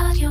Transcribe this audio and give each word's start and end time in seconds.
רדיו. 0.00 0.30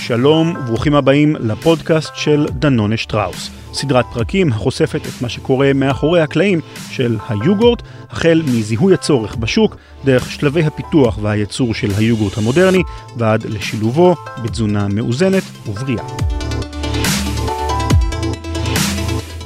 שלום 0.00 0.56
וברוכים 0.56 0.94
הבאים 0.94 1.36
לפודקאסט 1.36 2.10
של 2.14 2.46
דנונה 2.50 2.96
שטראוס, 2.96 3.50
סדרת 3.72 4.04
פרקים 4.12 4.52
החושפת 4.52 5.00
את 5.06 5.22
מה 5.22 5.28
שקורה 5.28 5.72
מאחורי 5.74 6.20
הקלעים 6.20 6.60
של 6.90 7.16
היוגורט, 7.28 7.82
החל 8.10 8.42
מזיהוי 8.44 8.94
הצורך 8.94 9.36
בשוק, 9.36 9.76
דרך 10.04 10.30
שלבי 10.30 10.64
הפיתוח 10.64 11.18
והייצור 11.22 11.74
של 11.74 11.90
היוגורט 11.98 12.38
המודרני, 12.38 12.82
ועד 13.16 13.46
לשילובו 13.46 14.14
בתזונה 14.44 14.88
מאוזנת 14.88 15.42
ובריאה. 15.66 16.04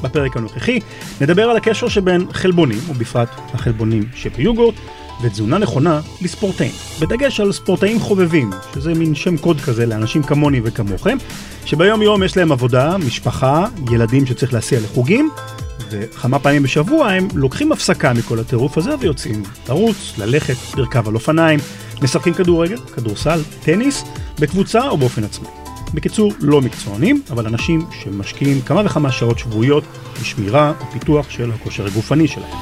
בפרק 0.03 0.37
הנוכחי 0.37 0.81
נדבר 1.21 1.43
על 1.43 1.57
הקשר 1.57 1.89
שבין 1.89 2.27
חלבונים, 2.33 2.79
ובפרט 2.89 3.29
החלבונים 3.55 4.03
שביוגורט, 4.15 4.75
ותזונה 5.23 5.59
נכונה 5.59 6.01
לספורטאים. 6.23 6.71
בדגש 7.01 7.41
על 7.41 7.53
ספורטאים 7.53 8.01
חובבים, 8.01 8.51
שזה 8.75 8.95
מין 8.95 9.15
שם 9.15 9.37
קוד 9.37 9.61
כזה 9.61 9.87
לאנשים 9.87 10.23
כמוני 10.23 10.61
וכמוכם, 10.65 11.17
שביום 11.65 12.03
יום 12.03 12.23
יש 12.23 12.37
להם 12.37 12.53
עבודה, 12.53 12.97
משפחה, 12.99 13.67
ילדים 13.91 14.27
שצריך 14.27 14.55
להסיע 14.55 14.81
לחוגים, 14.81 15.31
וכמה 15.91 16.39
פעמים 16.39 16.63
בשבוע 16.63 17.09
הם 17.09 17.29
לוקחים 17.35 17.73
הפסקה 17.73 18.13
מכל 18.13 18.39
הטירוף 18.39 18.79
הזה 18.79 18.91
ויוצאים 19.01 19.43
לרוץ, 19.69 20.13
ללכת, 20.19 20.77
לרכב 20.77 21.09
על 21.09 21.15
אופניים, 21.15 21.61
משחקים 22.03 22.35
כדורגל, 22.35 22.77
כדורסל, 22.77 23.41
טניס, 23.65 24.05
בקבוצה 24.41 24.89
או 24.89 24.97
באופן 24.97 25.25
עצמי. 25.25 25.66
בקיצור, 25.97 26.33
לא 26.41 26.61
מקצוענים, 26.61 27.23
אבל 27.31 27.47
אנשים 27.47 27.81
שמשקיעים 27.91 28.61
כמה 28.61 28.83
וכמה 28.85 29.13
שעות 29.13 29.39
שבועיות 29.39 29.85
בשמירה 30.21 30.73
ופיתוח 30.83 31.31
של 31.31 31.51
הכושר 31.51 31.87
הגופני 31.87 32.29
שלהם. 32.29 32.57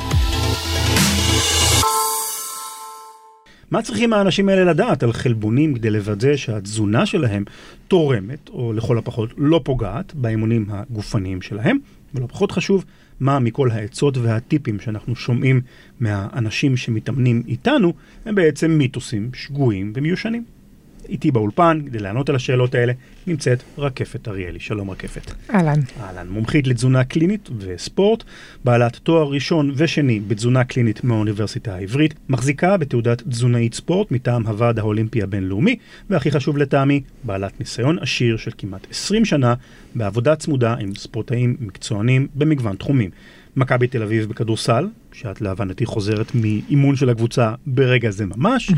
מה 3.70 3.82
צריכים 3.82 4.12
האנשים 4.12 4.48
האלה 4.48 4.64
לדעת 4.64 5.02
על 5.02 5.12
חלבונים 5.12 5.74
כדי 5.74 5.90
לוודא 5.90 6.36
שהתזונה 6.36 7.06
שלהם 7.06 7.44
תורמת, 7.88 8.48
או 8.48 8.72
לכל 8.72 8.98
הפחות 8.98 9.30
לא 9.36 9.60
פוגעת, 9.64 10.14
באמונים 10.14 10.66
הגופניים 10.70 11.42
שלהם? 11.42 11.78
ולא 12.14 12.26
פחות 12.26 12.52
חשוב, 12.52 12.84
מה 13.20 13.38
מכל 13.38 13.70
העצות 13.70 14.16
והטיפים 14.16 14.80
שאנחנו 14.80 15.16
שומעים 15.16 15.60
מהאנשים 16.00 16.76
שמתאמנים 16.76 17.42
איתנו, 17.48 17.92
הם 18.26 18.34
בעצם 18.34 18.70
מיתוסים 18.70 19.30
שגויים 19.34 19.92
ומיושנים. 19.96 20.53
איתי 21.08 21.30
באולפן, 21.30 21.80
כדי 21.86 21.98
לענות 21.98 22.28
על 22.28 22.36
השאלות 22.36 22.74
האלה, 22.74 22.92
נמצאת 23.26 23.62
רקפת 23.78 24.28
אריאלי. 24.28 24.60
שלום 24.60 24.90
רקפת. 24.90 25.32
אהלן. 25.54 25.80
אהלן, 26.00 26.28
מומחית 26.28 26.66
לתזונה 26.66 27.04
קלינית 27.04 27.48
וספורט, 27.58 28.24
בעלת 28.64 28.96
תואר 28.96 29.28
ראשון 29.28 29.72
ושני 29.76 30.20
בתזונה 30.20 30.64
קלינית 30.64 31.04
מהאוניברסיטה 31.04 31.74
העברית, 31.74 32.14
מחזיקה 32.28 32.76
בתעודת 32.76 33.22
תזונאית 33.22 33.74
ספורט 33.74 34.10
מטעם 34.10 34.46
הוועד 34.46 34.78
האולימפי 34.78 35.22
הבינלאומי, 35.22 35.76
והכי 36.10 36.30
חשוב 36.30 36.58
לטעמי, 36.58 37.00
בעלת 37.24 37.60
ניסיון 37.60 37.98
עשיר 37.98 38.36
של 38.36 38.50
כמעט 38.58 38.86
20 38.90 39.24
שנה 39.24 39.54
בעבודה 39.94 40.36
צמודה 40.36 40.74
עם 40.74 40.94
ספורטאים 40.94 41.56
מקצוענים 41.60 42.26
במגוון 42.34 42.76
תחומים. 42.76 43.10
מכבי 43.56 43.86
תל 43.86 44.02
אביב 44.02 44.28
בכדורסל, 44.28 44.88
שאת 45.14 45.40
להבנתי 45.40 45.86
חוזרת 45.86 46.32
מאימון 46.34 46.96
של 46.96 47.10
הקבוצה 47.10 47.52
ברגע 47.66 48.10
זה 48.10 48.26
ממש, 48.26 48.70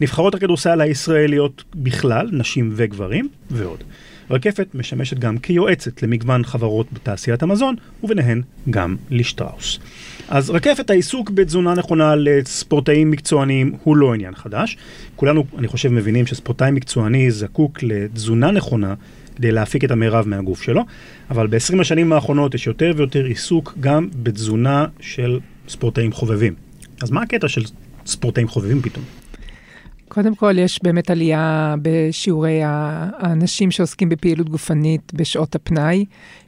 נבחרות 0.00 0.34
הכדורסל 0.34 0.80
הישראליות 0.80 1.64
בכלל, 1.74 2.28
נשים 2.32 2.70
וגברים, 2.74 3.28
ועוד. 3.50 3.84
רקפת 4.30 4.68
משמשת 4.74 5.18
גם 5.18 5.38
כיועצת 5.38 6.02
למגוון 6.02 6.44
חברות 6.44 6.86
בתעשיית 6.92 7.42
המזון, 7.42 7.74
וביניהן 8.02 8.42
גם 8.70 8.96
לשטראוס. 9.10 9.78
אז 10.28 10.50
רקפת 10.50 10.90
העיסוק 10.90 11.30
בתזונה 11.30 11.74
נכונה 11.74 12.14
לספורטאים 12.16 13.10
מקצועניים 13.10 13.76
הוא 13.82 13.96
לא 13.96 14.14
עניין 14.14 14.34
חדש. 14.34 14.76
כולנו, 15.16 15.44
אני 15.58 15.68
חושב, 15.68 15.88
מבינים 15.88 16.26
שספורטאי 16.26 16.70
מקצועני 16.70 17.30
זקוק 17.30 17.82
לתזונה 17.82 18.50
נכונה 18.50 18.94
כדי 19.36 19.52
להפיק 19.52 19.84
את 19.84 19.90
המרב 19.90 20.28
מהגוף 20.28 20.62
שלו, 20.62 20.82
אבל 21.30 21.46
ב-20 21.46 21.80
השנים 21.80 22.12
האחרונות 22.12 22.54
יש 22.54 22.66
יותר 22.66 22.92
ויותר 22.96 23.24
עיסוק 23.24 23.74
גם 23.80 24.08
בתזונה 24.22 24.86
של 25.00 25.38
ספורטאים 25.68 26.12
חובבים. 26.12 26.54
אז 27.02 27.10
מה 27.10 27.22
הקטע 27.22 27.48
של 27.48 27.62
ספורטאים 28.06 28.48
חובבים 28.48 28.82
פתאום? 28.82 29.04
קודם 30.14 30.34
כל, 30.34 30.58
יש 30.58 30.80
באמת 30.82 31.10
עלייה 31.10 31.74
בשיעורי 31.82 32.60
האנשים 32.64 33.70
שעוסקים 33.70 34.08
בפעילות 34.08 34.48
גופנית 34.48 35.12
בשעות 35.14 35.54
הפנאי. 35.54 36.04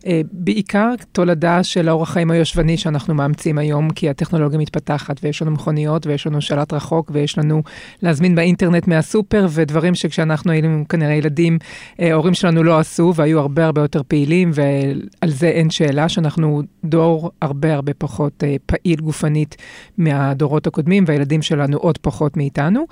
אה, 0.07 0.21
בעיקר 0.33 0.95
תולדה 1.13 1.63
של 1.63 1.89
האורח 1.89 2.11
חיים 2.11 2.31
היושבני 2.31 2.77
שאנחנו 2.77 3.15
מאמצים 3.15 3.59
היום, 3.59 3.91
כי 3.91 4.11
הטכנולוגיה 4.11 4.59
מתפתחת, 4.59 5.17
ויש 5.23 5.43
לנו 5.43 5.51
מכוניות, 5.51 6.07
ויש 6.07 6.27
לנו 6.27 6.41
שלט 6.41 6.73
רחוק, 6.73 7.11
ויש 7.15 7.39
לנו 7.39 7.63
להזמין 8.03 8.35
באינטרנט 8.35 8.89
מהסופר, 8.89 9.47
ודברים 9.51 9.95
שכשאנחנו 9.95 10.53
היינו 10.53 10.85
כנראה 10.89 11.15
ילדים, 11.15 11.59
אה, 12.01 12.11
ההורים 12.11 12.35
שלנו 12.35 12.63
לא 12.63 12.79
עשו, 12.79 13.13
והיו 13.17 13.41
הרבה 13.41 13.65
הרבה 13.65 13.81
יותר 13.81 14.03
פעילים, 14.09 14.51
ועל 14.55 15.31
זה 15.31 15.49
אין 15.49 15.71
שאלה, 15.71 16.09
שאנחנו 16.09 16.63
דור 16.85 17.31
הרבה 17.43 17.75
הרבה 17.75 17.95
פחות 17.95 18.45
אה, 18.45 18.57
פעיל 18.67 19.01
גופנית 19.01 19.57
מהדורות 19.99 20.67
הקודמים, 20.67 21.05
והילדים 21.07 21.43
שלנו 21.43 21.77
עוד 21.77 21.99
פחות 21.99 22.37
מאיתנו. 22.37 22.85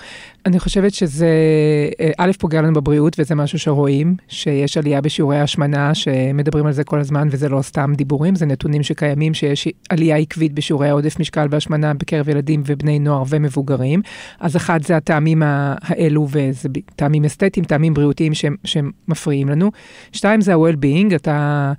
אני 0.46 0.60
חושבת 0.64 0.94
שזה, 0.94 1.28
א', 2.18 2.30
פוגע 2.38 2.62
לנו 2.62 2.72
בבריאות, 2.72 3.16
וזה 3.18 3.34
משהו 3.34 3.58
שרואים, 3.58 4.16
שיש 4.28 4.76
עלייה 4.76 5.00
בשיעורי 5.00 5.38
ההשמנה, 5.38 5.94
שמדברים 5.94 6.66
על 6.66 6.72
זה 6.72 6.84
כל 6.84 7.00
הזמן, 7.00 7.28
וזה 7.30 7.48
לא 7.48 7.62
סתם 7.62 7.92
דיבורים, 7.96 8.34
זה 8.34 8.46
נתונים 8.46 8.82
שקיימים, 8.82 9.34
שיש 9.34 9.68
עלייה 9.88 10.16
עקבית 10.16 10.52
בשיעורי 10.52 10.88
העודף 10.88 11.20
משקל 11.20 11.46
והשמנה 11.50 11.94
בקרב 11.94 12.28
ילדים 12.28 12.62
ובני 12.66 12.98
נוער 12.98 13.22
ומבוגרים. 13.28 14.02
אז 14.40 14.56
אחד 14.56 14.82
זה 14.82 14.96
הטעמים 14.96 15.42
האלו, 15.44 16.26
וזה 16.30 16.68
טעמים 16.96 17.24
אסתטיים, 17.24 17.64
טעמים 17.66 17.94
בריאותיים 17.94 18.32
שמפריעים 18.64 19.48
לנו. 19.48 19.70
שתיים 20.12 20.40
זה 20.40 20.54
ה-well-being, 20.54 21.14
אתה 21.14 21.72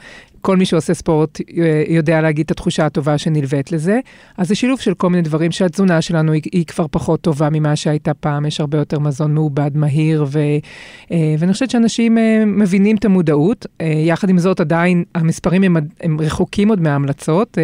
כל 0.45 0.57
מי 0.57 0.65
שעושה 0.65 0.93
ספורט 0.93 1.39
אה, 1.57 1.83
יודע 1.87 2.21
להגיד 2.21 2.45
את 2.45 2.51
התחושה 2.51 2.85
הטובה 2.85 3.17
שנלווית 3.17 3.71
לזה. 3.71 3.99
אז 4.37 4.47
זה 4.47 4.55
שילוב 4.55 4.79
של 4.79 4.93
כל 4.93 5.09
מיני 5.09 5.21
דברים 5.21 5.51
שהתזונה 5.51 6.01
שלנו 6.01 6.31
היא, 6.31 6.41
היא 6.51 6.65
כבר 6.65 6.85
פחות 6.91 7.21
טובה 7.21 7.49
ממה 7.51 7.75
שהייתה 7.75 8.13
פעם, 8.13 8.45
יש 8.45 8.59
הרבה 8.59 8.77
יותר 8.77 8.99
מזון 8.99 9.33
מעובד, 9.33 9.71
מהיר, 9.77 10.25
ו, 10.27 10.39
אה, 11.11 11.35
ואני 11.39 11.53
חושבת 11.53 11.69
שאנשים 11.69 12.17
אה, 12.17 12.43
מבינים 12.45 12.95
את 12.95 13.05
המודעות. 13.05 13.65
יחד 14.05 14.29
עם 14.29 14.39
זאת, 14.39 14.59
עדיין 14.59 15.03
המספרים 15.15 15.63
הם, 15.63 15.77
הם 16.01 16.17
רחוקים 16.19 16.69
עוד 16.69 16.81
מההמלצות 16.81 17.57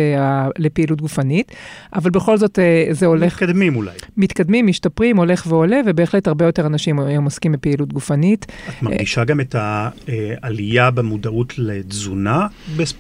לפעילות 0.58 1.02
גופנית, 1.02 1.52
אבל 1.96 2.12
בכל 2.12 2.38
זאת 2.38 2.60
זה 2.92 3.06
הולך... 3.06 3.34
מתקדמים 3.34 3.76
אולי. 3.76 3.92
מתקדמים, 4.18 4.68
משתפרים, 4.68 5.18
הולך 5.18 5.46
ועולה, 5.48 5.82
ובהחלט 5.86 6.28
הרבה 6.28 6.46
יותר 6.46 6.66
אנשים 6.66 7.00
היום 7.00 7.26
עוסקים 7.26 7.52
בפעילות 7.52 7.94
גופנית. 7.94 8.46
את 8.70 8.84
מרגישה 8.84 9.24
גם 9.24 9.40
את 9.40 9.56
העלייה 9.56 10.92
במודעות 10.92 11.54
לתזונה 11.58 12.48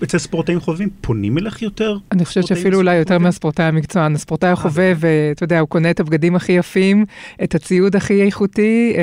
אצל 0.04 0.18
ספורטאים 0.18 0.60
חובבים 0.60 0.90
פונים 1.02 1.38
אליך 1.38 1.62
יותר? 1.62 1.98
אני 2.12 2.26
חושבת 2.26 2.48
שאפילו 2.48 2.78
אולי 2.78 2.96
יותר 2.96 3.20
מהספורטאי 3.20 3.66
המקצוען. 3.66 4.16
הספורטאי 4.16 4.50
החובב, 4.50 4.98
אתה 5.32 5.44
יודע, 5.44 5.60
הוא 5.60 5.68
קונה 5.68 5.90
את 5.90 6.00
הבגדים 6.00 6.36
הכי 6.36 6.52
יפים, 6.52 7.06
את 7.44 7.56
הציוד 7.56 7.96
הכי 7.96 8.22
איכותי, 8.22 8.94
אה, 8.98 9.02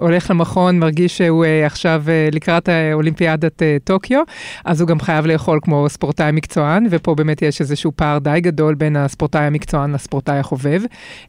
הולך 0.00 0.30
למכון, 0.30 0.78
מרגיש 0.78 1.18
שהוא 1.18 1.44
אה, 1.44 1.66
עכשיו 1.66 2.02
אה, 2.08 2.28
לקראת 2.32 2.68
אולימפיאדת 2.92 3.62
טוקיו, 3.84 4.22
אז 4.64 4.80
הוא 4.80 4.88
גם 4.88 5.00
חייב 5.00 5.26
לאכול 5.26 5.58
כמו 5.62 5.88
ספורטאי 5.88 6.32
מקצוען, 6.32 6.86
ופה 6.90 7.14
באמת 7.14 7.42
יש 7.42 7.60
איזשהו 7.60 7.92
פער 7.96 8.18
די 8.18 8.40
גדול 8.40 8.74
בין 8.74 8.96
הספורטאי 8.96 9.44
המקצוען 9.44 9.92
לספורטאי 9.92 10.38
החובב, 10.38 10.82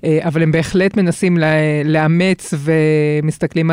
אבל 0.05 0.43
הם 0.43 0.51
בהחלט 0.51 0.97
מנסים 0.97 1.37
לאמץ 1.85 2.53
ומסתכלים 2.57 3.71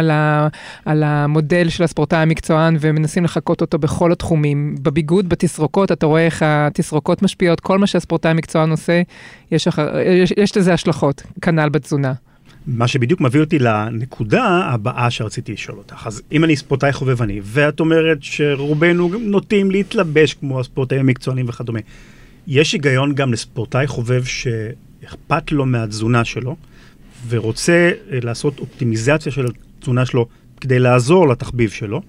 על 0.84 1.02
המודל 1.02 1.68
של 1.68 1.84
הספורטאי 1.84 2.18
המקצוען 2.18 2.76
ומנסים 2.80 3.24
לחקות 3.24 3.60
אותו 3.60 3.78
בכל 3.78 4.12
התחומים. 4.12 4.74
בביגוד, 5.06 5.28
בתסרוקות, 5.28 5.92
אתה 5.92 6.06
רואה 6.06 6.26
איך 6.26 6.42
התסרוקות 6.46 7.22
משפיעות, 7.22 7.60
כל 7.60 7.78
מה 7.78 7.86
שהספורטאי 7.86 8.30
המקצוען 8.30 8.70
עושה, 8.70 9.02
יש, 9.50 9.68
אחר, 9.68 9.98
יש, 9.98 10.32
יש 10.36 10.56
לזה 10.56 10.74
השלכות, 10.74 11.22
כנ"ל 11.42 11.68
בתזונה. 11.68 12.12
מה 12.66 12.88
שבדיוק 12.88 13.20
מביא 13.20 13.40
אותי 13.40 13.58
לנקודה 13.58 14.44
הבאה 14.44 15.10
שרציתי 15.10 15.52
לשאול 15.52 15.78
אותך. 15.78 16.06
אז 16.06 16.22
אם 16.32 16.44
אני 16.44 16.56
ספורטאי 16.56 16.92
חובבני, 16.92 17.40
ואת 17.42 17.80
אומרת 17.80 18.18
שרובנו 18.20 19.08
נוטים 19.08 19.70
להתלבש 19.70 20.34
כמו 20.34 20.60
הספורטאים 20.60 21.00
המקצוענים 21.00 21.48
וכדומה, 21.48 21.80
יש 22.46 22.72
היגיון 22.72 23.14
גם 23.14 23.32
לספורטאי 23.32 23.86
חובב 23.86 24.24
שאכפת 24.24 25.52
לו 25.52 25.66
מהתזונה 25.66 26.24
שלו, 26.24 26.56
ורוצה 27.28 27.90
לעשות 28.10 28.58
אופטימיזציה 28.58 29.32
של 29.32 29.46
התזונה 29.78 30.06
שלו 30.06 30.26
כדי 30.60 30.78
לעזור 30.78 31.28
לתחביב 31.28 31.70
שלו, 31.70 32.02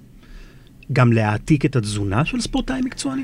גם 0.94 1.14
להעתיק 1.14 1.66
את 1.66 1.76
התזונה 1.76 2.26
של 2.26 2.42
ספורטאי 2.42 2.82
מקצועני? 2.82 3.24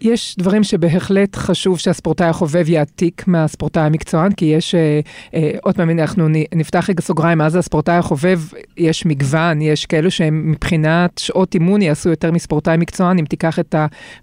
יש 0.00 0.36
דברים 0.38 0.64
שבהחלט 0.64 1.36
חשוב 1.36 1.78
שהספורטאי 1.78 2.26
החובב 2.26 2.68
יעתיק 2.68 3.24
מהספורטאי 3.26 3.82
המקצוען, 3.82 4.32
כי 4.32 4.44
יש, 4.44 4.74
אה, 4.74 5.00
אה, 5.34 5.50
עוד 5.62 5.76
פעם, 5.76 5.90
אנחנו 5.90 6.28
נפתח 6.54 6.90
רגע 6.90 7.02
סוגריים, 7.02 7.38
מה 7.38 7.50
זה 7.50 7.58
הספורטאי 7.58 7.94
החובב? 7.94 8.40
יש 8.76 9.06
מגוון, 9.06 9.62
יש 9.62 9.86
כאלו 9.86 10.10
שהם 10.10 10.50
מבחינת 10.50 11.18
שעות 11.18 11.54
אימון 11.54 11.82
יעשו 11.82 12.08
יותר 12.08 12.32
מספורטאי 12.32 12.76
מקצוען. 12.76 13.18
אם 13.18 13.24
תיקח 13.24 13.58
את 13.58 13.74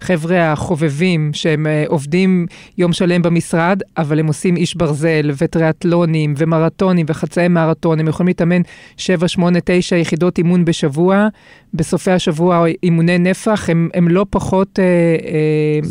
החבר'ה 0.02 0.52
החובבים, 0.52 1.30
שהם 1.34 1.68
אה, 1.68 1.84
עובדים 1.88 2.46
יום 2.78 2.94
שלם 2.94 3.22
במשרד, 3.22 3.82
אבל 3.98 4.20
הם 4.20 4.28
עושים 4.28 4.56
איש 4.56 4.76
ברזל, 4.76 5.32
וטריאטלונים, 5.38 6.34
ומרתונים, 6.38 7.06
וחצאי 7.10 7.48
מרתון, 7.48 8.00
הם 8.00 8.08
יכולים 8.08 8.28
להתאמן 8.28 8.62
7, 8.98 9.28
8, 9.28 9.60
9 9.64 9.96
יחידות 9.96 10.38
אימון 10.38 10.66
בשבוע. 10.66 11.28
בסופי 11.78 12.12
השבוע 12.12 12.64
אימוני 12.84 13.18
נפח, 13.18 13.70
הם, 13.70 13.90
הם 13.94 14.08
לא 14.08 14.26
פחות 14.30 14.80
אה, 14.80 14.84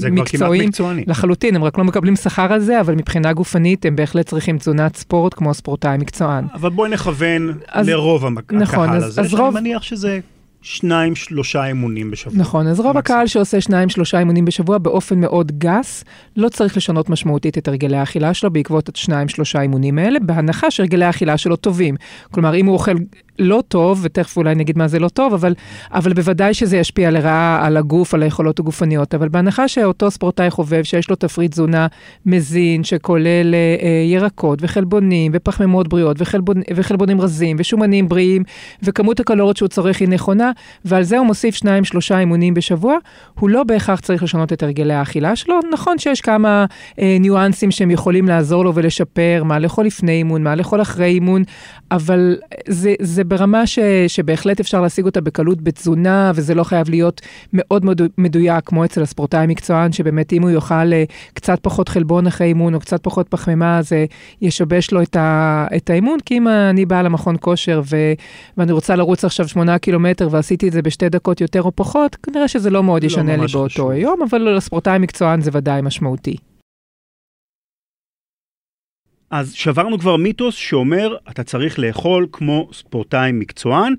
אה, 0.05 0.11
מקצועיים. 0.11 0.71
לחלוטין, 1.07 1.57
הם 1.57 1.65
רק 1.65 1.79
לא 1.79 1.85
מקבלים 1.85 2.17
שכר 2.17 2.53
על 2.53 2.61
זה, 2.61 2.81
אבל 2.81 2.95
מבחינה 2.95 3.33
גופנית 3.33 3.87
הם 3.87 3.97
בהחלט 3.97 4.27
צריכים 4.27 4.59
תזונת 4.59 4.97
ספורט 4.97 5.35
כמו 5.35 5.55
ספורטאי 5.55 5.99
מקצוען. 5.99 6.45
אבל 6.55 6.71
בואי 6.71 6.91
נכוון 6.91 7.53
אז- 7.69 7.89
לרוב 7.89 8.25
המק... 8.27 8.53
נכון, 8.53 8.85
הקהל 8.89 8.97
אז- 8.97 9.05
הזה, 9.05 9.21
אז 9.21 9.31
שאני 9.31 9.41
רוב- 9.43 9.55
מניח 9.55 9.83
שזה 9.83 10.19
שניים, 10.63 11.15
שלושה 11.15 11.67
אימונים 11.67 12.11
בשבוע. 12.11 12.39
נכון, 12.39 12.67
אז 12.67 12.81
רוב. 12.81 12.97
הקהל 12.97 13.27
שעושה 13.27 13.61
שניים, 13.61 13.89
שלושה 13.89 14.19
אימונים 14.19 14.45
בשבוע 14.45 14.79
באופן 14.79 15.21
מאוד 15.21 15.53
גס, 15.59 16.05
לא 16.37 16.49
צריך 16.49 16.77
לשנות 16.77 17.11
משמעותית 17.11 17.59
את 17.59 17.69
הרגלי 17.69 17.97
האכילה 17.97 18.35
שלו 18.35 18.51
בעקבות 18.51 18.91
השניים, 18.95 19.29
שלושה 19.29 19.61
אימונים 19.61 19.99
האלה, 19.99 20.19
בהנחה 20.21 20.71
שהרגלי 20.71 21.05
האכילה 21.05 21.37
שלו 21.37 21.57
טובים. 21.57 21.95
כלומר, 22.31 22.55
אם 22.57 22.67
הוא 22.67 22.73
אוכל 22.75 22.93
לא 23.39 23.63
טוב, 23.69 24.01
ותכף 24.03 24.37
אולי 24.37 24.55
נגיד 24.55 24.79
מה 24.79 24.89
זה 24.89 24.99
לא 24.99 25.09
טוב, 25.09 25.35
אבל, 25.35 25.55
אבל 25.93 26.13
בוודאי 26.13 26.55
שזה 26.55 26.77
ישפיע 26.77 27.11
לרעה 27.11 27.67
על 27.67 27.77
הגוף, 27.77 28.15
על 28.15 28.23
היכולות 28.23 28.59
הגופניות. 28.59 29.15
אבל 29.15 29.29
בהנחה 29.29 29.69
שאותו 29.69 30.11
ספורטאי 30.11 30.51
חובב, 30.51 30.83
שיש 30.83 31.11
לו 31.11 31.17
תפריט 31.17 31.51
תזונה 31.51 31.87
מזין, 32.27 32.85
שכולל 32.85 33.55
אה, 33.55 33.77
אה, 33.83 34.05
ירקות 34.07 34.59
וחלבונים 34.63 35.33
ופחמימות 35.35 35.89
בריאות 35.89 36.17
וחלבונ, 36.21 36.61
וחלבונים 36.75 37.21
רזים 37.21 37.57
ושומנים 37.61 38.09
בריאים, 38.09 38.43
וכמות 38.83 39.21
הקלוריות 39.21 39.57
שהוא 39.57 39.69
צורך 39.69 40.01
היא 40.01 40.09
נכונה, 40.09 40.51
ועל 40.85 41.03
זה 41.03 41.19
הוא 41.19 41.27
מוסיף 41.27 41.55
שניים, 41.55 41.85
שלושה 41.85 42.19
אימונים 42.19 42.55
בשבוע, 42.55 42.97
הוא 43.41 43.51
לא 43.51 43.65
בהכרח 43.65 44.01
צריך 44.01 44.23
לשנות 44.23 44.53
את 44.53 44.63
הרגלי 44.63 44.95
האכילה 44.95 45.37
שלו. 45.37 45.61
נכון 45.73 45.99
שיש 45.99 46.21
כמה 46.21 46.65
אה, 47.01 47.17
ניואנסים 47.21 47.71
שהם 47.71 47.91
יכולים 47.91 48.29
לעזור 48.29 48.65
לו 48.65 48.75
ולשפר, 48.75 49.43
מה 49.45 49.59
לאכול 49.59 49.87
לפני 49.87 50.13
אימון, 50.13 50.43
מה 50.43 50.55
לאכול 50.55 50.83
אחרי 50.83 51.07
אימון, 51.07 51.43
אבל 51.91 52.37
זה, 52.69 52.95
זה 53.01 53.25
ברמה 53.29 53.67
ש, 53.67 53.79
שבהחלט 54.09 54.61
אפשר 54.61 54.81
להשיג 54.81 55.05
אותה 55.05 55.21
בקלות 55.21 55.63
בתזונה, 55.63 56.33
וזה 56.35 56.55
לא 56.55 56.65
חייב 56.65 56.91
להיות 56.91 57.21
מאוד 57.53 57.85
מדויק, 58.19 58.65
כמו 58.67 58.85
אצל 58.85 59.03
הספורטאי 59.03 59.41
המקצוען, 59.41 59.93
שבאמת 59.93 60.33
אם 60.33 60.43
הוא 60.43 60.51
יאכל 60.51 60.93
אה, 60.93 61.05
קצת 61.35 61.59
פחות 61.63 61.89
חלבון 61.89 62.27
אחרי 62.27 62.47
אימון, 62.47 62.75
או 62.75 62.81
קצת 62.81 63.03
פחות 63.03 63.29
פחמימה, 63.29 63.83
זה 63.83 64.05
ישבש 64.43 64.91
לו 64.91 65.03
את, 65.03 65.17
ה, 65.17 65.67
את 65.77 65.91
האימון, 65.91 66.19
כי 66.25 66.37
אם 66.37 66.49
אני 66.49 66.87
באה 66.87 67.03
למכון 67.03 67.37
כושר 67.41 67.83
ו, 67.85 67.97
ואני 68.57 68.73
רוצה 68.73 68.97
לרוץ 68.97 69.25
עכשיו 69.25 69.49
שמונה 69.49 69.79
קילומטר 69.79 70.29
ועשיתי 70.31 70.69
את 70.69 70.73
זה 70.73 70.83
בשתי 70.83 71.09
דקות 71.09 71.41
יותר 71.41 71.63
או 71.63 71.73
פחות, 71.75 72.17
כנראה 72.23 72.49
שזה 72.49 72.71
לא 72.71 72.83
מאוד 72.83 73.03
לא 73.03 73.07
ישנה 73.07 73.37
לי 73.37 73.43
ממש 73.43 73.55
באותו 73.55 73.69
חשוב. 73.69 73.91
יום, 73.91 74.23
אבל 74.31 74.57
לספורטאי 74.57 74.93
המקצוען 74.93 75.41
זה 75.41 75.51
ודאי 75.55 75.83
משמעותי. 75.83 76.37
אז 79.31 79.53
שברנו 79.53 79.99
כבר 79.99 80.17
מיתוס 80.17 80.55
שאומר, 80.55 81.17
אתה 81.31 81.43
צריך 81.43 81.79
לאכול 81.79 82.27
כמו 82.33 82.69
ספורטאי 82.73 83.33
מקצוען, 83.33 83.95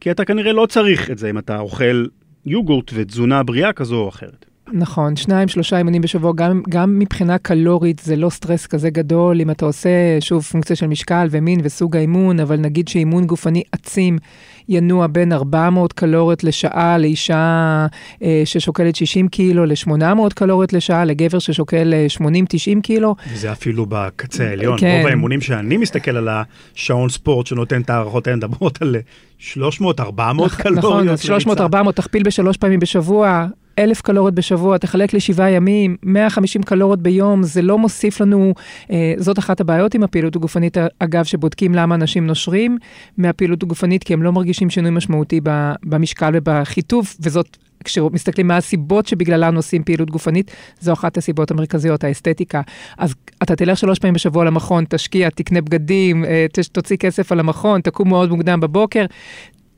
כי 0.00 0.10
אתה 0.10 0.24
כנראה 0.24 0.52
לא 0.52 0.66
צריך 0.66 1.10
את 1.10 1.18
זה 1.18 1.30
אם 1.30 1.38
אתה 1.38 1.58
אוכל 1.58 2.06
יוגורט 2.46 2.90
ותזונה 2.94 3.42
בריאה 3.42 3.72
כזו 3.72 3.96
או 3.96 4.08
אחרת. 4.08 4.46
נכון, 4.72 5.16
שניים, 5.16 5.48
שלושה 5.48 5.78
אימונים 5.78 6.02
בשבוע, 6.02 6.32
גם, 6.34 6.62
גם 6.68 6.98
מבחינה 6.98 7.38
קלורית 7.38 7.98
זה 7.98 8.16
לא 8.16 8.30
סטרס 8.30 8.66
כזה 8.66 8.90
גדול, 8.90 9.40
אם 9.40 9.50
אתה 9.50 9.64
עושה, 9.64 9.90
שוב, 10.20 10.42
פונקציה 10.42 10.76
של 10.76 10.86
משקל 10.86 11.26
ומין 11.30 11.60
וסוג 11.62 11.96
האימון, 11.96 12.40
אבל 12.40 12.56
נגיד 12.56 12.88
שאימון 12.88 13.26
גופני 13.26 13.62
עצים 13.72 14.18
ינוע 14.72 15.06
בין 15.06 15.32
400 15.32 15.92
קלוריות 15.92 16.44
לשעה 16.44 16.98
לאישה 16.98 17.86
אה, 18.22 18.42
ששוקלת 18.44 18.96
60 18.96 19.28
קילו, 19.28 19.66
ל-800 19.66 20.34
קלוריות 20.34 20.72
לשעה, 20.72 21.04
לגבר 21.04 21.38
ששוקל 21.38 21.94
אה, 21.94 22.06
80-90 22.76 22.80
קילו. 22.82 23.14
וזה 23.32 23.52
אפילו 23.52 23.86
בקצה 23.88 24.48
העליון. 24.48 24.78
כן. 24.78 24.96
רוב 24.98 25.06
האימונים 25.06 25.40
שאני 25.40 25.76
מסתכל 25.76 26.16
על 26.16 26.28
השעון 26.28 27.08
ספורט 27.08 27.46
שנותן 27.46 27.80
את 27.80 27.90
ההערכות 27.90 28.26
האלה, 28.26 28.36
מדברות 28.36 28.82
על 28.82 28.96
300-400 29.40 29.52
קלוריות. 29.52 30.78
נכון, 30.78 31.08
אז 31.08 31.28
לריצה. 31.30 31.50
300-400, 31.66 31.92
תכפיל 31.92 32.22
בשלוש 32.22 32.56
פעמים 32.56 32.80
בשבוע. 32.80 33.46
אלף 33.78 34.00
קלוריות 34.00 34.34
בשבוע, 34.34 34.78
תחלק 34.78 35.14
לשבעה 35.14 35.50
ימים, 35.50 35.96
150 36.02 36.62
קלוריות 36.62 37.02
ביום, 37.02 37.42
זה 37.42 37.62
לא 37.62 37.78
מוסיף 37.78 38.20
לנו, 38.20 38.54
אה, 38.90 39.14
זאת 39.16 39.38
אחת 39.38 39.60
הבעיות 39.60 39.94
עם 39.94 40.02
הפעילות 40.02 40.36
הגופנית, 40.36 40.76
אגב, 40.98 41.24
שבודקים 41.24 41.74
למה 41.74 41.94
אנשים 41.94 42.26
נושרים 42.26 42.78
מהפעילות 43.18 43.62
הגופנית, 43.62 44.04
כי 44.04 44.12
הם 44.12 44.22
לא 44.22 44.32
מרגישים 44.32 44.70
שינוי 44.70 44.90
משמעותי 44.90 45.40
במשקל 45.84 46.30
ובחיטוב, 46.34 47.14
וזאת... 47.20 47.56
כשמסתכלים 47.84 48.48
מה 48.48 48.56
הסיבות 48.56 49.06
שבגללן 49.06 49.56
עושים 49.56 49.84
פעילות 49.84 50.10
גופנית, 50.10 50.50
זו 50.80 50.92
אחת 50.92 51.16
הסיבות 51.16 51.50
המרכזיות, 51.50 52.04
האסתטיקה. 52.04 52.60
אז 52.98 53.14
אתה 53.42 53.56
תלך 53.56 53.78
שלוש 53.78 53.98
פעמים 53.98 54.14
בשבוע 54.14 54.44
למכון, 54.44 54.84
תשקיע, 54.88 55.30
תקנה 55.30 55.60
בגדים, 55.60 56.24
אה, 56.24 56.46
תוציא 56.72 56.96
כסף 56.96 57.32
על 57.32 57.40
המכון, 57.40 57.80
תקום 57.80 58.08
מאוד 58.08 58.30
מוקדם 58.30 58.60
בבוקר, 58.60 59.04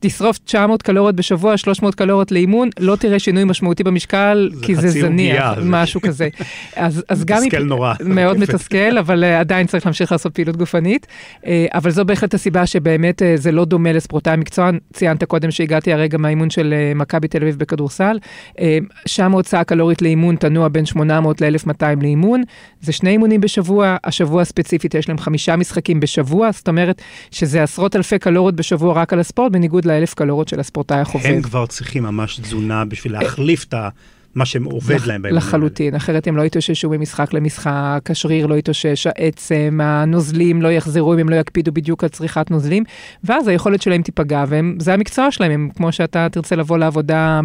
תשרוף 0.07 0.37
900 0.37 0.81
קלוריות 0.81 1.15
בשבוע, 1.15 1.57
300 1.57 1.95
קלוריות 1.95 2.31
לאימון, 2.31 2.69
לא 2.79 2.95
תראה 2.95 3.19
שינוי 3.19 3.43
משמעותי 3.43 3.83
במשקל, 3.83 4.49
זה 4.53 4.65
כי 4.65 4.75
זה 4.75 4.89
זניח, 4.89 5.57
משהו 5.63 6.01
כזה. 6.01 6.29
אז, 6.75 7.03
אז 7.09 7.25
גם... 7.25 7.37
מתסכל 7.43 7.63
נורא. 7.63 7.93
מאוד 8.05 8.37
מתסכל, 8.43 8.97
אבל 8.97 9.23
uh, 9.23 9.27
עדיין 9.39 9.67
צריך 9.67 9.85
להמשיך 9.85 10.11
לעשות 10.11 10.33
פעילות 10.33 10.57
גופנית. 10.57 11.07
Uh, 11.41 11.47
אבל 11.73 11.91
זו 11.91 12.05
בהחלט 12.05 12.33
הסיבה 12.33 12.65
שבאמת 12.65 13.21
uh, 13.21 13.25
זה 13.35 13.51
לא 13.51 13.65
דומה 13.65 13.91
לספורטאי 13.93 14.37
מקצוען. 14.37 14.77
ציינת 14.93 15.23
קודם 15.23 15.51
שהגעתי 15.51 15.93
הרגע 15.93 16.17
מהאימון 16.17 16.49
של 16.49 16.73
uh, 16.73 16.97
מכבי 16.97 17.27
תל 17.27 17.41
אביב 17.41 17.55
בכדורסל. 17.57 18.17
Uh, 18.51 18.61
שם 19.05 19.33
ההוצאה 19.33 19.59
הקלורית 19.59 20.01
לאימון 20.01 20.35
תנוע 20.35 20.67
בין 20.67 20.85
800 20.85 21.41
ל-1200 21.41 21.83
לאימון. 22.01 22.43
זה 22.81 22.91
שני 22.91 23.09
אימונים 23.09 23.41
בשבוע, 23.41 23.97
השבוע 24.03 24.41
הספציפית 24.41 24.95
יש 24.95 25.09
להם 25.09 25.17
חמישה 25.17 25.55
משחקים 25.55 25.99
בשבוע, 25.99 26.51
זאת 26.51 26.67
אומרת 26.67 27.01
שזה 27.31 27.63
עשרות 27.63 27.95
אלפי 27.95 28.19
קלוריות 28.19 28.55
בשבוע 28.55 28.93
רק 28.93 29.13
על 29.13 29.19
הספורט, 29.19 29.51
בניגוד 29.51 29.85
לאלף 29.95 30.13
קלוריות 30.13 30.47
של 30.47 30.59
הספורטאי 30.59 30.99
החובב. 30.99 31.25
הם 31.25 31.41
כבר 31.41 31.65
צריכים 31.65 32.03
ממש 32.03 32.39
תזונה 32.39 32.85
בשביל 32.85 33.13
להחליף 33.13 33.63
את 33.63 33.73
ה- 33.73 33.89
מה 34.35 34.45
שעובד 34.45 34.95
לח- 34.95 35.07
להם 35.07 35.25
האלה. 35.25 35.37
לחלוטין, 35.37 35.95
אחרת 35.95 36.27
הם 36.27 36.37
לא 36.37 36.41
יתאוששו 36.41 36.89
ממשחק 36.89 37.33
למשחק, 37.33 37.99
השריר 38.09 38.45
לא 38.45 38.55
יתאושש, 38.55 39.07
העצם, 39.07 39.79
הנוזלים 39.83 40.61
לא 40.61 40.67
יחזרו 40.67 41.13
אם 41.13 41.19
הם 41.19 41.29
לא 41.29 41.35
יקפידו 41.35 41.71
בדיוק 41.71 42.03
על 42.03 42.09
צריכת 42.09 42.51
נוזלים, 42.51 42.83
ואז 43.23 43.47
היכולת 43.47 43.81
שלהם 43.81 44.01
תיפגע, 44.01 44.43
וזה 44.47 44.93
המקצוע 44.93 45.31
שלהם, 45.31 45.51
הם, 45.51 45.69
כמו 45.75 45.91
שאתה 45.91 46.27
תרצה 46.31 46.55
לבוא 46.55 46.77
לעבודה 46.77 47.39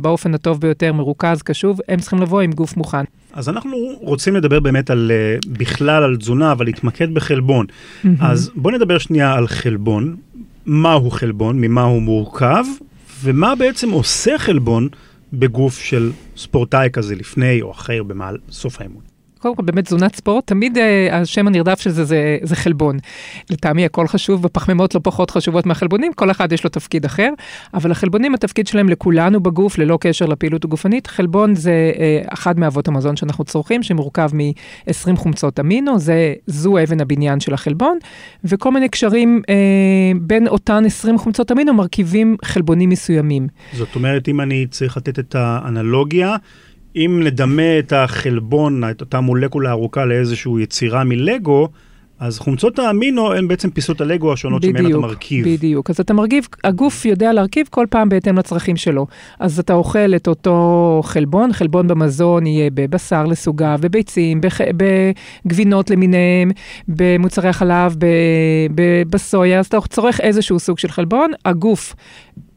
באופן 0.00 0.34
הטוב 0.34 0.60
ביותר, 0.60 0.92
מרוכז, 0.92 1.42
קשוב, 1.42 1.80
הם 1.88 2.00
צריכים 2.00 2.18
לבוא 2.22 2.40
עם 2.40 2.52
גוף 2.52 2.76
מוכן. 2.76 3.04
אז 3.32 3.48
אנחנו 3.48 3.76
רוצים 4.00 4.36
לדבר 4.36 4.60
באמת 4.60 4.90
על, 4.90 5.12
אה, 5.14 5.36
בכלל 5.52 6.02
על 6.02 6.16
תזונה, 6.16 6.52
אבל 6.52 6.64
להתמקד 6.66 7.14
בחלבון. 7.14 7.66
אז 8.20 8.50
בוא 8.54 8.72
נדבר 8.72 8.98
שנייה 8.98 9.32
על 9.34 9.46
חלבון. 9.48 10.16
מהו 10.66 11.10
חלבון, 11.10 11.60
ממה 11.60 11.82
הוא 11.82 12.02
מורכב, 12.02 12.64
ומה 13.22 13.54
בעצם 13.54 13.90
עושה 13.90 14.38
חלבון 14.38 14.88
בגוף 15.32 15.78
של 15.78 16.12
ספורטאי 16.36 16.88
כזה 16.92 17.14
לפני 17.14 17.62
או 17.62 17.70
אחרי 17.70 17.98
או 17.98 18.04
במעל 18.04 18.38
סוף 18.50 18.80
האימון. 18.80 19.05
קודם 19.46 19.56
כל, 19.56 19.62
באמת 19.62 19.84
תזונת 19.84 20.16
ספורט, 20.16 20.46
תמיד 20.46 20.78
אה, 20.78 21.20
השם 21.20 21.46
הנרדף 21.46 21.80
של 21.80 21.90
זה, 21.90 22.04
זה 22.04 22.38
זה 22.42 22.56
חלבון. 22.56 22.98
לטעמי 23.50 23.84
הכל 23.84 24.06
חשוב, 24.06 24.42
בפחמימות 24.42 24.94
לא 24.94 25.00
פחות 25.04 25.30
חשובות 25.30 25.66
מהחלבונים, 25.66 26.12
כל 26.12 26.30
אחד 26.30 26.52
יש 26.52 26.64
לו 26.64 26.70
תפקיד 26.70 27.04
אחר, 27.04 27.30
אבל 27.74 27.90
החלבונים, 27.90 28.34
התפקיד 28.34 28.66
שלהם 28.66 28.88
לכולנו 28.88 29.40
בגוף, 29.40 29.78
ללא 29.78 29.98
קשר 30.00 30.26
לפעילות 30.26 30.64
הגופנית. 30.64 31.06
חלבון 31.06 31.54
זה 31.54 31.92
אה, 31.98 32.22
אחד 32.32 32.58
מאבות 32.58 32.88
המזון 32.88 33.16
שאנחנו 33.16 33.44
צורכים, 33.44 33.82
שמורכב 33.82 34.30
מ-20 34.34 35.16
חומצות 35.16 35.60
אמינו, 35.60 35.98
זה, 35.98 36.34
זו 36.46 36.78
אבן 36.82 37.00
הבניין 37.00 37.40
של 37.40 37.54
החלבון, 37.54 37.98
וכל 38.44 38.70
מיני 38.72 38.88
קשרים 38.88 39.42
אה, 39.48 39.54
בין 40.20 40.48
אותן 40.48 40.84
20 40.84 41.18
חומצות 41.18 41.52
אמינו 41.52 41.74
מרכיבים 41.74 42.36
חלבונים 42.44 42.88
מסוימים. 42.88 43.48
זאת 43.72 43.94
אומרת, 43.94 44.28
אם 44.28 44.40
אני 44.40 44.66
צריך 44.70 44.96
לתת 44.96 45.18
את 45.18 45.34
האנלוגיה, 45.34 46.36
אם 46.96 47.20
נדמה 47.24 47.78
את 47.78 47.92
החלבון, 47.92 48.90
את 48.90 49.00
אותה 49.00 49.20
מולקולה 49.20 49.70
ארוכה 49.70 50.04
לאיזושהי 50.04 50.52
יצירה 50.62 51.04
מלגו, 51.04 51.68
אז 52.20 52.38
חומצות 52.38 52.78
האמינו 52.78 53.32
הן 53.32 53.48
בעצם 53.48 53.70
פיסות 53.70 54.00
הלגו 54.00 54.32
השונות 54.32 54.62
שמהן 54.62 54.86
אתה 54.86 54.98
מרכיב. 54.98 55.48
בדיוק, 55.48 55.90
אז 55.90 56.00
אתה 56.00 56.14
מרכיב, 56.14 56.46
הגוף 56.64 57.04
יודע 57.04 57.32
להרכיב 57.32 57.66
כל 57.70 57.86
פעם 57.90 58.08
בהתאם 58.08 58.38
לצרכים 58.38 58.76
שלו. 58.76 59.06
אז 59.38 59.58
אתה 59.58 59.72
אוכל 59.72 60.14
את 60.16 60.28
אותו 60.28 61.00
חלבון, 61.04 61.52
חלבון 61.52 61.88
במזון 61.88 62.46
יהיה 62.46 62.70
בבשר 62.74 63.24
לסוגיו, 63.24 63.78
בביצים, 63.82 64.40
בח... 64.40 64.60
בגבינות 65.46 65.90
למיניהם, 65.90 66.50
במוצרי 66.88 67.48
החלב. 67.48 67.96
בסויה, 69.10 69.58
אז 69.58 69.66
אתה 69.66 69.78
צורך 69.88 70.20
איזשהו 70.20 70.58
סוג 70.58 70.78
של 70.78 70.88
חלבון, 70.88 71.30
הגוף 71.44 71.94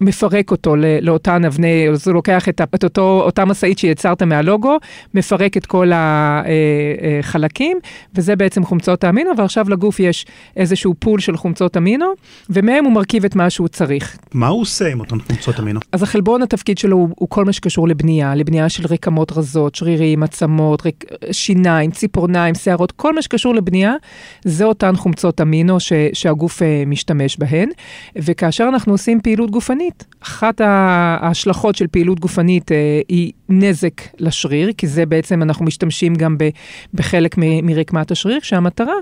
מפרק 0.01 0.51
אותו 0.51 0.75
לאותן 1.01 1.45
אבני, 1.45 1.89
אז 1.89 2.07
הוא 2.07 2.13
לוקח 2.13 2.49
את, 2.49 2.61
את 2.75 2.83
אותו, 2.83 3.21
אותה 3.25 3.45
משאית 3.45 3.79
שיצרת 3.79 4.23
מהלוגו, 4.23 4.77
מפרק 5.13 5.57
את 5.57 5.65
כל 5.65 5.91
החלקים, 5.93 7.77
אה, 7.83 7.89
אה, 7.89 8.09
וזה 8.15 8.35
בעצם 8.35 8.65
חומצות 8.65 9.03
האמינו, 9.03 9.31
ועכשיו 9.49 9.69
לגוף 9.69 9.99
יש 9.99 10.25
איזשהו 10.57 10.95
פול 10.99 11.19
של 11.19 11.37
חומצות 11.37 11.77
אמינו, 11.77 12.05
ומהם 12.49 12.85
הוא 12.85 12.93
מרכיב 12.93 13.25
את 13.25 13.35
מה 13.35 13.49
שהוא 13.49 13.67
צריך. 13.67 14.17
מה 14.33 14.47
הוא 14.47 14.61
עושה 14.61 14.87
עם 14.87 14.99
אותן 14.99 15.19
חומצות 15.19 15.59
אמינו? 15.59 15.79
אז 15.91 16.03
החלבון, 16.03 16.41
התפקיד 16.41 16.77
שלו 16.77 16.97
הוא, 16.97 17.09
הוא 17.15 17.29
כל 17.29 17.45
מה 17.45 17.53
שקשור 17.53 17.87
לבנייה, 17.87 18.35
לבנייה 18.35 18.69
של 18.69 18.87
רקמות 18.89 19.31
רזות, 19.31 19.75
שרירים, 19.75 20.23
עצמות, 20.23 20.85
ריק, 20.85 21.05
שיניים, 21.31 21.91
ציפורניים, 21.91 22.55
שערות, 22.55 22.91
כל 22.91 23.15
מה 23.15 23.21
שקשור 23.21 23.55
לבנייה, 23.55 23.93
זה 24.45 24.63
אותן 24.63 24.95
חומצות 24.95 25.41
אמינו 25.41 25.79
ש, 25.79 25.93
שהגוף 26.13 26.61
אה, 26.61 26.83
משתמש 26.87 27.37
בהן. 27.37 27.69
וכאשר 28.15 28.63
אנחנו 28.63 28.93
עושים 28.93 29.21
פעילות 29.21 29.51
גופנית, 29.51 30.05
אחת 30.23 30.61
ההשלכות 30.61 31.75
של 31.75 31.87
פעילות 31.87 32.19
גופנית 32.19 32.71
אה, 32.71 33.01
היא 33.07 33.31
נזק 33.49 34.01
לשריר, 34.19 34.71
כי 34.77 34.87
זה 34.87 35.05
בעצם 35.05 35.41
אנחנו 35.41 35.65
משתמשים 35.65 36.15
גם 36.15 36.37
ב, 36.37 36.49
בחלק 36.93 37.37
מ, 37.37 37.65
מרקמת 37.65 38.11
השריר, 38.11 38.39
שהמטרה 38.41 38.93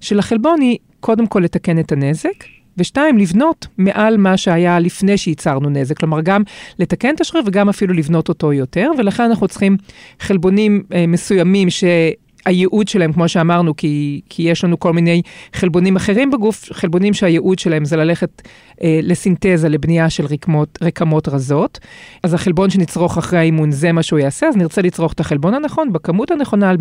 של 0.00 0.18
החלבון 0.18 0.60
היא 0.60 0.78
קודם 1.00 1.26
כל 1.26 1.40
לתקן 1.40 1.78
את 1.78 1.92
הנזק, 1.92 2.44
ושתיים, 2.78 3.18
לבנות 3.18 3.66
מעל 3.78 4.16
מה 4.16 4.36
שהיה 4.36 4.78
לפני 4.78 5.18
שייצרנו 5.18 5.70
נזק. 5.70 5.98
כלומר, 5.98 6.20
גם 6.20 6.42
לתקן 6.78 7.14
את 7.14 7.20
השריר 7.20 7.44
וגם 7.46 7.68
אפילו 7.68 7.94
לבנות 7.94 8.28
אותו 8.28 8.52
יותר, 8.52 8.90
ולכן 8.98 9.22
אנחנו 9.22 9.48
צריכים 9.48 9.76
חלבונים 10.20 10.82
אה, 10.94 11.06
מסוימים 11.06 11.70
ש... 11.70 11.84
הייעוד 12.46 12.88
שלהם, 12.88 13.12
כמו 13.12 13.28
שאמרנו, 13.28 13.76
כי, 13.76 14.20
כי 14.28 14.42
יש 14.42 14.64
לנו 14.64 14.78
כל 14.78 14.92
מיני 14.92 15.22
חלבונים 15.54 15.96
אחרים 15.96 16.30
בגוף, 16.30 16.72
חלבונים 16.72 17.14
שהייעוד 17.14 17.58
שלהם 17.58 17.84
זה 17.84 17.96
ללכת 17.96 18.42
אה, 18.82 19.00
לסינתזה, 19.02 19.68
לבנייה 19.68 20.10
של 20.10 20.26
רקמות, 20.26 20.78
רקמות 20.82 21.28
רזות. 21.28 21.78
אז 22.22 22.34
החלבון 22.34 22.70
שנצרוך 22.70 23.18
אחרי 23.18 23.38
האימון, 23.38 23.70
זה 23.70 23.92
מה 23.92 24.02
שהוא 24.02 24.18
יעשה, 24.18 24.46
אז 24.46 24.56
נרצה 24.56 24.82
לצרוך 24.82 25.12
את 25.12 25.20
החלבון 25.20 25.54
הנכון, 25.54 25.92
בכמות 25.92 26.30
הנכונה, 26.30 26.70
על, 26.70 26.76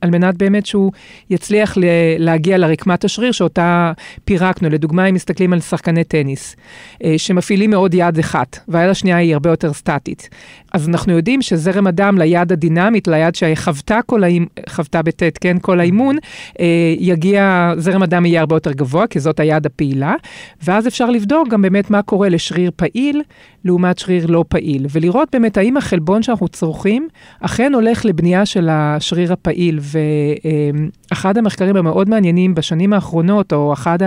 על 0.00 0.10
מנת 0.10 0.36
באמת 0.36 0.66
שהוא 0.66 0.92
יצליח 1.30 1.76
ל, 1.76 1.84
להגיע 2.18 2.58
לרקמת 2.58 3.04
השריר 3.04 3.32
שאותה 3.32 3.92
פירקנו. 4.24 4.68
לדוגמה, 4.68 5.06
אם 5.06 5.14
מסתכלים 5.14 5.52
על 5.52 5.60
שחקני 5.60 6.04
טניס, 6.04 6.56
אה, 7.04 7.14
שמפעילים 7.18 7.70
מאוד 7.70 7.94
יד 7.94 8.18
אחת, 8.18 8.58
והיד 8.68 8.90
השנייה 8.90 9.16
היא 9.16 9.32
הרבה 9.32 9.50
יותר 9.50 9.72
סטטית. 9.72 10.28
אז 10.72 10.88
אנחנו 10.88 11.12
יודעים 11.12 11.42
שזרם 11.42 11.86
הדם 11.86 12.18
ליד 12.18 12.52
הדינמית, 12.52 13.08
ליד 13.08 13.34
שחוותה 13.34 13.98
כל 14.06 14.24
האימון, 14.24 14.48
חוותה 14.68 15.02
בטית, 15.02 15.38
כן, 15.38 15.56
כל 15.60 15.80
האימון, 15.80 16.16
אה, 16.60 16.94
יגיע, 16.98 17.72
זרם 17.76 18.02
הדם 18.02 18.26
יהיה 18.26 18.40
הרבה 18.40 18.56
יותר 18.56 18.72
גבוה, 18.72 19.06
כי 19.06 19.20
זאת 19.20 19.40
היד 19.40 19.66
הפעילה, 19.66 20.14
ואז 20.64 20.86
אפשר 20.86 21.10
לבדוק 21.10 21.48
גם 21.48 21.62
באמת 21.62 21.90
מה 21.90 22.02
קורה 22.02 22.28
לשריר 22.28 22.70
פעיל 22.76 23.22
לעומת 23.64 23.98
שריר 23.98 24.26
לא 24.26 24.44
פעיל, 24.48 24.86
ולראות 24.90 25.28
באמת 25.32 25.56
האם 25.56 25.76
החלבון 25.76 26.22
שאנחנו 26.22 26.48
צורכים 26.48 27.08
אכן 27.40 27.74
הולך 27.74 28.04
לבנייה 28.04 28.46
של 28.46 28.68
השריר 28.70 29.32
הפעיל. 29.32 29.80
ואחד 31.10 31.38
המחקרים 31.38 31.76
המאוד 31.76 32.08
מעניינים 32.08 32.54
בשנים 32.54 32.92
האחרונות, 32.92 33.52
או 33.52 33.72
אחד 33.72 33.98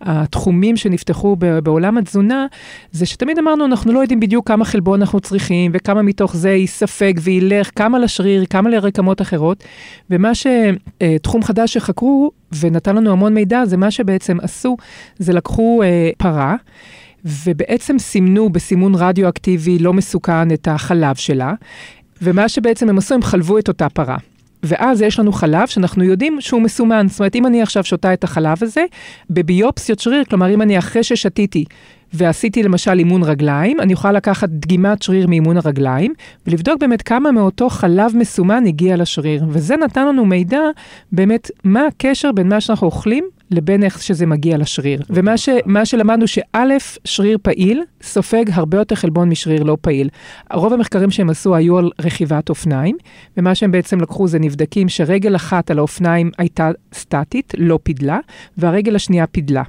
התחומים 0.00 0.76
שנפתחו 0.76 1.36
בעולם 1.36 1.98
התזונה, 1.98 2.46
זה 2.92 3.06
שתמיד 3.06 3.38
אמרנו, 3.38 3.64
אנחנו 3.64 3.92
לא 3.92 3.98
יודעים 3.98 4.20
בדיוק 4.20 4.48
כמה 4.48 4.64
חלבון 4.64 5.00
אנחנו 5.00 5.20
צריכים, 5.20 5.70
וכמה 5.86 6.02
מתוך 6.02 6.36
זה 6.36 6.50
ייספג 6.50 7.12
וילך, 7.20 7.70
כמה 7.76 7.98
לשריר, 7.98 8.44
כמה 8.50 8.70
לרקמות 8.70 9.22
אחרות. 9.22 9.64
ומה 10.10 10.32
שתחום 10.34 11.42
חדש 11.42 11.74
שחקרו 11.74 12.30
ונתן 12.60 12.96
לנו 12.96 13.12
המון 13.12 13.34
מידע, 13.34 13.64
זה 13.64 13.76
מה 13.76 13.90
שבעצם 13.90 14.40
עשו, 14.42 14.76
זה 15.18 15.32
לקחו 15.32 15.82
אה, 15.82 16.10
פרה. 16.18 16.56
ובעצם 17.24 17.98
סימנו 17.98 18.48
בסימון 18.48 18.94
רדיואקטיבי 18.94 19.78
לא 19.78 19.92
מסוכן 19.92 20.52
את 20.52 20.68
החלב 20.68 21.16
שלה, 21.16 21.54
ומה 22.22 22.48
שבעצם 22.48 22.88
הם 22.88 22.98
עשו, 22.98 23.14
הם 23.14 23.22
חלבו 23.22 23.58
את 23.58 23.68
אותה 23.68 23.88
פרה. 23.88 24.16
ואז 24.62 25.02
יש 25.02 25.18
לנו 25.18 25.32
חלב 25.32 25.66
שאנחנו 25.66 26.04
יודעים 26.04 26.40
שהוא 26.40 26.62
מסומן. 26.62 27.06
זאת 27.08 27.20
אומרת, 27.20 27.34
אם 27.34 27.46
אני 27.46 27.62
עכשיו 27.62 27.84
שותה 27.84 28.12
את 28.12 28.24
החלב 28.24 28.58
הזה, 28.62 28.84
בביופסיות 29.30 29.98
שריר, 29.98 30.24
כלומר, 30.24 30.54
אם 30.54 30.62
אני 30.62 30.78
אחרי 30.78 31.04
ששתיתי 31.04 31.64
ועשיתי 32.12 32.62
למשל 32.62 32.98
אימון 32.98 33.22
רגליים, 33.22 33.80
אני 33.80 33.92
יכולה 33.92 34.12
לקחת 34.12 34.48
דגימת 34.48 35.02
שריר 35.02 35.26
מאימון 35.26 35.56
הרגליים, 35.56 36.12
ולבדוק 36.46 36.80
באמת 36.80 37.02
כמה 37.02 37.32
מאותו 37.32 37.68
חלב 37.68 38.12
מסומן 38.16 38.64
הגיע 38.66 38.96
לשריר. 38.96 39.44
וזה 39.48 39.76
נתן 39.76 40.08
לנו 40.08 40.24
מידע 40.24 40.60
באמת 41.12 41.50
מה 41.64 41.86
הקשר 41.86 42.32
בין 42.32 42.48
מה 42.48 42.60
שאנחנו 42.60 42.86
אוכלים 42.86 43.24
לבין 43.50 43.82
איך 43.82 44.02
שזה 44.02 44.26
מגיע 44.26 44.58
לשריר. 44.58 45.02
ומה 45.10 45.36
ש, 45.36 45.48
שלמדנו 45.84 46.26
שא', 46.26 46.76
שריר 47.04 47.38
פעיל 47.42 47.82
סופג 48.02 48.44
הרבה 48.52 48.78
יותר 48.78 48.94
חלבון 48.94 49.28
משריר 49.28 49.62
לא 49.62 49.76
פעיל. 49.80 50.08
רוב 50.52 50.72
המחקרים 50.72 51.10
שהם 51.10 51.30
עשו 51.30 51.54
היו 51.54 51.78
על 51.78 51.90
רכיבת 52.00 52.48
אופניים, 52.48 52.96
ומה 53.36 53.54
שהם 53.54 53.72
בעצם 53.72 54.00
לקחו 54.00 54.28
זה 54.28 54.38
נבדקים 54.38 54.88
שרגל 54.88 55.36
אחת 55.36 55.70
על 55.70 55.78
האופניים 55.78 56.30
הייתה 56.38 56.70
סטטית, 56.94 57.52
לא 57.58 57.78
פידלה, 57.82 58.18
והרגל 58.58 58.96
השנייה 58.96 59.26
פידלה. 59.26 59.62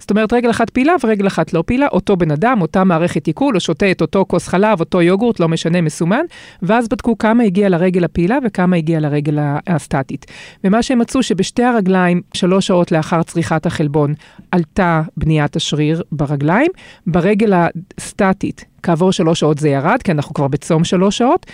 זאת 0.00 0.10
אומרת, 0.10 0.32
רגל 0.32 0.50
אחת 0.50 0.70
פעילה 0.70 0.92
ורגל 1.04 1.26
אחת 1.26 1.52
לא 1.52 1.62
פעילה, 1.66 1.86
אותו 1.86 2.16
בן 2.16 2.30
אדם, 2.30 2.60
אותה 2.60 2.84
מערכת 2.84 3.26
עיכול, 3.26 3.54
או 3.54 3.60
שותה 3.60 3.90
את 3.90 4.00
אותו 4.00 4.24
כוס 4.28 4.48
חלב, 4.48 4.80
אותו 4.80 5.02
יוגורט, 5.02 5.40
לא 5.40 5.48
משנה, 5.48 5.80
מסומן, 5.80 6.24
ואז 6.62 6.88
בדקו 6.88 7.18
כמה 7.18 7.42
הגיע 7.42 7.68
לרגל 7.68 8.04
הפעילה 8.04 8.38
וכמה 8.44 8.76
הגיע 8.76 9.00
לרגל 9.00 9.38
הסטטית. 9.66 10.26
ומה 10.64 10.82
שהם 10.82 10.98
מצאו 10.98 11.22
שבשתי 11.22 11.64
הרגליים, 11.64 12.20
שלוש 12.34 12.66
שעות 12.66 12.92
לאחר 12.92 13.22
צריכת 13.22 13.66
החלבון, 13.66 14.14
עלתה 14.50 15.02
בניית 15.16 15.56
השריר 15.56 16.02
ברגליים, 16.12 16.70
ברגל 17.06 17.52
הסטטית, 17.98 18.64
כעבור 18.82 19.12
שלוש 19.12 19.40
שעות 19.40 19.58
זה 19.58 19.68
ירד, 19.68 19.98
כי 20.04 20.12
אנחנו 20.12 20.34
כבר 20.34 20.48
בצום 20.48 20.84
שלוש 20.84 21.18
שעות, 21.18 21.46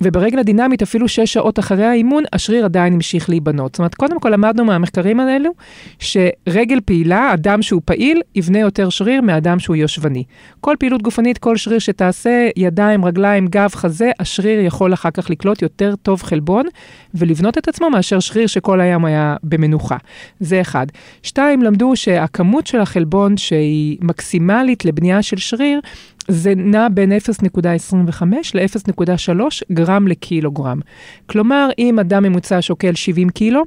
וברגל 0.00 0.38
הדינמית, 0.38 0.82
אפילו 0.82 1.08
שש 1.08 1.32
שעות 1.32 1.58
אחרי 1.58 1.84
האימון, 1.84 2.24
השריר 2.32 2.64
עדיין 2.64 2.92
המשיך 2.92 3.28
להיבנות. 3.28 3.74
זאת 3.74 3.78
אומרת, 3.78 3.94
קודם 3.94 4.20
כל 4.20 4.28
למדנו 4.28 4.64
מהמחקרים 4.64 5.20
האלו, 5.20 5.50
שרגל 5.98 6.80
פעילה, 6.84 7.34
אדם 7.34 7.62
שהוא 7.62 7.82
פעיל, 7.84 8.20
יבנה 8.34 8.58
יותר 8.58 8.88
שריר 8.88 9.22
מאדם 9.22 9.58
שהוא 9.58 9.76
יושבני. 9.76 10.24
כל 10.60 10.74
פעילות 10.78 11.02
גופנית, 11.02 11.38
כל 11.38 11.56
שריר 11.56 11.78
שתעשה, 11.78 12.48
ידיים, 12.56 13.04
רגליים, 13.04 13.46
גב, 13.46 13.70
חזה, 13.74 14.10
השריר 14.20 14.60
יכול 14.60 14.94
אחר 14.94 15.10
כך 15.10 15.30
לקלוט 15.30 15.62
יותר 15.62 15.94
טוב 16.02 16.22
חלבון 16.22 16.66
ולבנות 17.14 17.58
את 17.58 17.68
עצמו 17.68 17.90
מאשר 17.90 18.20
שריר 18.20 18.46
שכל 18.46 18.80
היום 18.80 19.04
היה 19.04 19.36
במנוחה. 19.42 19.96
זה 20.40 20.60
אחד. 20.60 20.86
שתיים, 21.22 21.62
למדו 21.62 21.96
שהכמות 21.96 22.66
של 22.66 22.80
החלבון 22.80 23.36
שהיא 23.36 23.98
מקסימלית 24.00 24.84
לבנייה 24.84 25.22
של 25.22 25.36
שריר, 25.36 25.80
זה 26.28 26.54
נע 26.56 26.88
בין 26.94 27.12
0.25 27.12 28.22
ל-0.3 28.54 29.40
גרם 29.72 30.08
לקילוגרם. 30.08 30.80
כלומר, 31.26 31.68
אם 31.78 31.98
אדם 31.98 32.22
ממוצע 32.22 32.58
שוקל 32.60 32.94
70 32.94 33.28
קילו, 33.28 33.62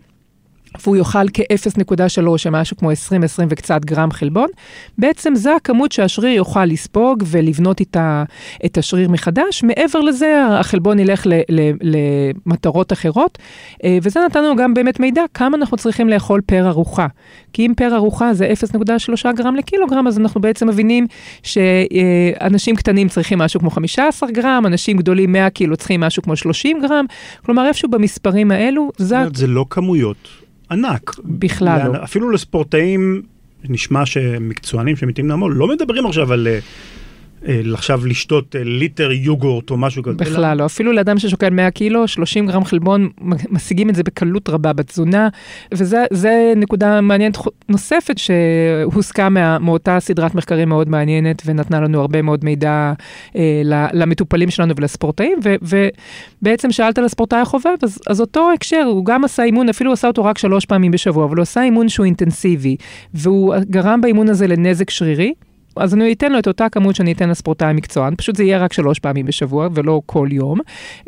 והוא 0.83 0.97
יאכל 0.97 1.29
כ-0.3, 1.33 2.37
שמשהו 2.37 2.77
כמו 2.77 2.91
20-20 2.91 2.93
וקצת 3.49 3.85
גרם 3.85 4.11
חלבון, 4.11 4.47
בעצם 4.97 5.35
זה 5.35 5.55
הכמות 5.55 5.91
שהשריר 5.91 6.31
יוכל 6.31 6.65
לספוג 6.65 7.23
ולבנות 7.27 7.79
איתה 7.79 8.23
את 8.65 8.77
השריר 8.77 9.09
מחדש. 9.09 9.63
מעבר 9.63 9.99
לזה, 9.99 10.43
החלבון 10.59 10.99
ילך 10.99 11.27
ל- 11.27 11.41
ל- 11.49 11.71
למטרות 12.45 12.93
אחרות, 12.93 13.37
אה, 13.83 13.97
וזה 14.01 14.19
נתן 14.25 14.43
לנו 14.43 14.55
גם 14.55 14.73
באמת 14.73 14.99
מידע 14.99 15.21
כמה 15.33 15.57
אנחנו 15.57 15.77
צריכים 15.77 16.09
לאכול 16.09 16.41
פר 16.45 16.67
ארוחה. 16.67 17.07
כי 17.53 17.65
אם 17.65 17.73
פר 17.77 17.95
ארוחה 17.95 18.33
זה 18.33 18.53
0.3 18.53 19.33
גרם 19.33 19.55
לקילוגרם, 19.55 20.07
אז 20.07 20.19
אנחנו 20.19 20.41
בעצם 20.41 20.67
מבינים 20.67 21.07
שאנשים 21.43 22.75
קטנים 22.75 23.09
צריכים 23.09 23.39
משהו 23.39 23.59
כמו 23.59 23.69
15 23.69 24.31
גרם, 24.31 24.63
אנשים 24.65 24.97
גדולים 24.97 25.31
100 25.31 25.49
קילו 25.49 25.77
צריכים 25.77 25.99
משהו 25.99 26.23
כמו 26.23 26.35
30 26.35 26.81
גרם, 26.81 27.05
כלומר 27.45 27.67
איפשהו 27.67 27.89
במספרים 27.89 28.51
האלו, 28.51 28.91
זה... 28.97 29.17
זה 29.33 29.47
לא 29.47 29.65
כמויות. 29.69 30.46
ענק. 30.71 31.15
בכלל 31.25 31.91
לא. 31.93 32.03
אפילו 32.03 32.29
לספורטאים, 32.29 33.21
נשמע 33.63 34.05
שמקצוענים 34.05 34.95
שמתאים 34.95 35.29
לעמוד, 35.29 35.51
לא 35.55 35.67
מדברים 35.67 36.05
עכשיו 36.05 36.33
על 36.33 36.47
אה, 36.47 36.59
עכשיו 37.73 38.05
לשתות 38.05 38.55
אה, 38.55 38.63
ליטר 38.63 39.11
יוגורט 39.11 39.69
או 39.69 39.77
משהו 39.77 40.03
כזה. 40.03 40.17
בכלל 40.17 40.57
לא, 40.57 40.65
אפילו 40.65 40.91
לאדם 40.91 41.19
ששוקל 41.19 41.49
100 41.49 41.71
קילו, 41.71 42.07
30 42.07 42.47
גרם 42.47 42.65
חלבון, 42.65 43.09
משיגים 43.49 43.89
את 43.89 43.95
זה 43.95 44.03
בקלות 44.03 44.49
רבה 44.49 44.73
בתזונה, 44.73 45.29
וזה 45.73 46.53
נקודה 46.55 47.01
מעניינת 47.01 47.37
נוספת 47.69 48.17
שהוסקה 48.17 49.29
מה, 49.29 49.59
מאותה 49.59 49.99
סדרת 49.99 50.35
מחקרים 50.35 50.69
מאוד 50.69 50.89
מעניינת 50.89 51.41
ונתנה 51.45 51.79
לנו 51.79 52.01
הרבה 52.01 52.21
מאוד 52.21 52.45
מידע 52.45 52.93
אה, 53.35 53.61
למטופלים 53.93 54.49
שלנו 54.49 54.73
ולספורטאים, 54.77 55.39
ו, 55.43 55.55
ובעצם 56.41 56.71
שאלת 56.71 56.97
על 56.97 57.05
הספורטאי 57.05 57.39
החובב, 57.39 57.75
אז, 57.83 57.99
אז 58.07 58.21
אותו 58.21 58.51
הקשר, 58.55 58.83
הוא 58.87 59.05
גם 59.05 59.23
עשה 59.23 59.43
אימון, 59.43 59.69
אפילו 59.69 59.93
עשה 59.93 60.07
אותו 60.07 60.23
רק 60.23 60.37
שלוש 60.37 60.65
פעמים 60.65 60.91
בשבוע, 60.91 61.25
אבל 61.25 61.37
הוא 61.37 61.43
עשה 61.43 61.63
אימון 61.63 61.89
שהוא 61.89 62.05
אינטנסיבי, 62.05 62.75
והוא 63.13 63.55
גרם 63.69 64.01
באימון 64.01 64.29
הזה 64.29 64.47
לנזק 64.47 64.89
שרירי. 64.89 65.33
אז 65.79 65.93
אני 65.93 66.13
אתן 66.13 66.31
לו 66.31 66.39
את 66.39 66.47
אותה 66.47 66.69
כמות 66.69 66.95
שאני 66.95 67.11
אתן 67.11 67.29
לספורטאי 67.29 67.73
מקצוען, 67.73 68.15
פשוט 68.15 68.35
זה 68.35 68.43
יהיה 68.43 68.57
רק 68.57 68.73
שלוש 68.73 68.99
פעמים 68.99 69.25
בשבוע 69.25 69.69
ולא 69.73 70.01
כל 70.05 70.27
יום, 70.31 70.59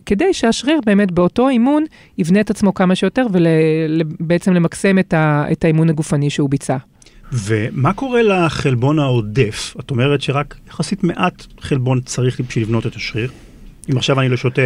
כדי 0.05 0.33
שהשריר 0.33 0.79
באמת 0.85 1.11
באותו 1.11 1.49
אימון 1.49 1.85
יבנה 2.17 2.41
את 2.41 2.49
עצמו 2.49 2.73
כמה 2.73 2.95
שיותר 2.95 3.25
ובעצם 3.31 4.53
למקסם 4.53 4.99
את, 4.99 5.13
ה, 5.13 5.45
את 5.51 5.63
האימון 5.63 5.89
הגופני 5.89 6.29
שהוא 6.29 6.49
ביצע. 6.49 6.77
ומה 7.33 7.93
קורה 7.93 8.21
לחלבון 8.23 8.99
העודף? 8.99 9.75
את 9.79 9.91
אומרת 9.91 10.21
שרק 10.21 10.55
יחסית 10.67 11.03
מעט 11.03 11.45
חלבון 11.61 12.01
צריך 12.01 12.41
בשביל 12.41 12.63
לבנות 12.63 12.88
את 12.88 12.95
השריר. 12.95 13.31
אם 13.91 13.97
עכשיו 13.97 14.19
אני 14.19 14.29
לא 14.29 14.38
שותה, 14.38 14.61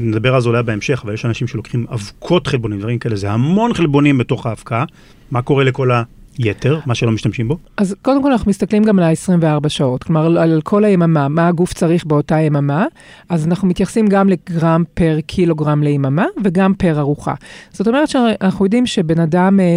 נדבר 0.00 0.34
על 0.34 0.40
זה 0.40 0.48
אולי 0.48 0.62
בהמשך, 0.62 1.00
אבל 1.04 1.14
יש 1.14 1.24
אנשים 1.24 1.46
שלוקחים 1.46 1.86
אבקות 1.92 2.46
חלבונים, 2.46 2.78
דברים 2.78 2.98
כאלה, 2.98 3.16
זה 3.16 3.30
המון 3.30 3.74
חלבונים 3.74 4.18
בתוך 4.18 4.46
האבקה. 4.46 4.84
מה 5.30 5.42
קורה 5.42 5.64
לכל 5.64 5.90
יתר, 6.38 6.80
מה 6.86 6.94
שלא 6.94 7.12
משתמשים 7.12 7.48
בו? 7.48 7.58
אז 7.76 7.96
קודם 8.02 8.22
כל 8.22 8.32
אנחנו 8.32 8.50
מסתכלים 8.50 8.84
גם 8.84 8.98
על 8.98 9.04
ה-24 9.04 9.68
שעות, 9.68 10.04
כלומר 10.04 10.38
על 10.38 10.60
כל 10.64 10.84
היממה, 10.84 11.28
מה 11.28 11.48
הגוף 11.48 11.72
צריך 11.72 12.04
באותה 12.04 12.40
יממה, 12.40 12.86
אז 13.28 13.46
אנחנו 13.46 13.68
מתייחסים 13.68 14.06
גם 14.06 14.28
לגרם 14.28 14.84
פר 14.94 15.18
קילוגרם 15.26 15.82
ליממה 15.82 16.26
וגם 16.44 16.74
פר 16.74 16.98
ארוחה. 16.98 17.34
זאת 17.70 17.88
אומרת 17.88 18.08
שאנחנו 18.08 18.64
יודעים 18.64 18.86
שבן 18.86 19.20
אדם 19.20 19.60
אה, 19.60 19.64
אה, 19.64 19.70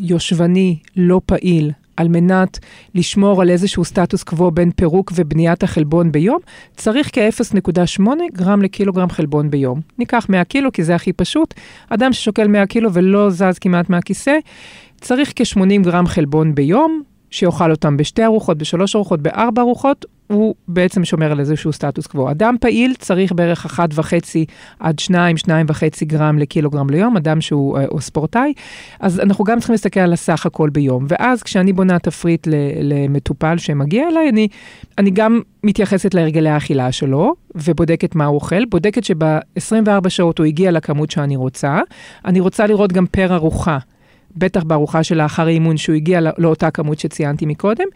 יושבני, 0.00 0.76
לא 0.96 1.20
פעיל, 1.26 1.70
על 1.96 2.08
מנת 2.08 2.58
לשמור 2.94 3.42
על 3.42 3.50
איזשהו 3.50 3.84
סטטוס 3.84 4.22
קוו 4.22 4.50
בין 4.50 4.70
פירוק 4.70 5.12
ובניית 5.14 5.62
החלבון 5.62 6.12
ביום, 6.12 6.38
צריך 6.76 7.10
כ-0.8 7.12 8.02
גרם 8.32 8.62
לקילוגרם 8.62 9.10
חלבון 9.10 9.50
ביום. 9.50 9.80
ניקח 9.98 10.26
100 10.28 10.44
קילו 10.44 10.72
כי 10.72 10.84
זה 10.84 10.94
הכי 10.94 11.12
פשוט. 11.12 11.54
אדם 11.88 12.12
ששוקל 12.12 12.48
100 12.48 12.66
קילו 12.66 12.92
ולא 12.92 13.30
זז 13.30 13.58
כמעט 13.60 13.90
מהכיסא, 13.90 14.38
צריך 15.04 15.32
כ-80 15.36 15.82
גרם 15.82 16.06
חלבון 16.06 16.54
ביום, 16.54 17.02
שיאכל 17.30 17.70
אותם 17.70 17.96
בשתי 17.96 18.24
ארוחות, 18.24 18.58
בשלוש 18.58 18.96
ארוחות, 18.96 19.20
בארבע 19.22 19.62
ארוחות, 19.62 20.04
הוא 20.26 20.54
בעצם 20.68 21.04
שומר 21.04 21.32
על 21.32 21.40
איזשהו 21.40 21.72
סטטוס 21.72 22.06
קוו. 22.06 22.30
אדם 22.30 22.56
פעיל 22.60 22.94
צריך 22.98 23.32
בערך 23.32 23.66
1.5 23.66 23.80
עד 24.80 24.98
2, 24.98 25.36
2.5 25.36 25.50
גרם 26.02 26.38
לקילוגרם 26.38 26.90
ליום, 26.90 27.16
אדם 27.16 27.40
שהוא 27.40 27.78
אה, 27.78 27.84
או 27.86 28.00
ספורטאי, 28.00 28.52
אז 29.00 29.20
אנחנו 29.20 29.44
גם 29.44 29.58
צריכים 29.58 29.72
להסתכל 29.72 30.00
על 30.00 30.12
הסך 30.12 30.46
הכל 30.46 30.70
ביום. 30.70 31.06
ואז 31.08 31.42
כשאני 31.42 31.72
בונה 31.72 31.98
תפריט 31.98 32.48
למטופל 32.82 33.58
שמגיע 33.58 34.08
אליי, 34.08 34.28
אני, 34.28 34.48
אני 34.98 35.10
גם 35.10 35.40
מתייחסת 35.64 36.14
להרגלי 36.14 36.48
האכילה 36.48 36.92
שלו, 36.92 37.34
ובודקת 37.54 38.14
מה 38.14 38.24
הוא 38.24 38.34
אוכל, 38.34 38.64
בודקת 38.64 39.04
שב-24 39.04 40.08
שעות 40.08 40.38
הוא 40.38 40.46
הגיע 40.46 40.70
לכמות 40.70 41.10
שאני 41.10 41.36
רוצה. 41.36 41.80
אני 42.24 42.40
רוצה 42.40 42.66
לראות 42.66 42.92
גם 42.92 43.06
פר 43.06 43.34
ארוחה. 43.34 43.78
בטח 44.36 44.62
בארוחה 44.62 45.02
של 45.02 45.22
לאחר 45.22 45.46
האימון, 45.46 45.76
שהוא 45.76 45.96
הגיע 45.96 46.20
לא, 46.20 46.30
לאותה 46.38 46.70
כמות 46.70 46.98
שציינתי 46.98 47.46
מקודם. 47.46 47.86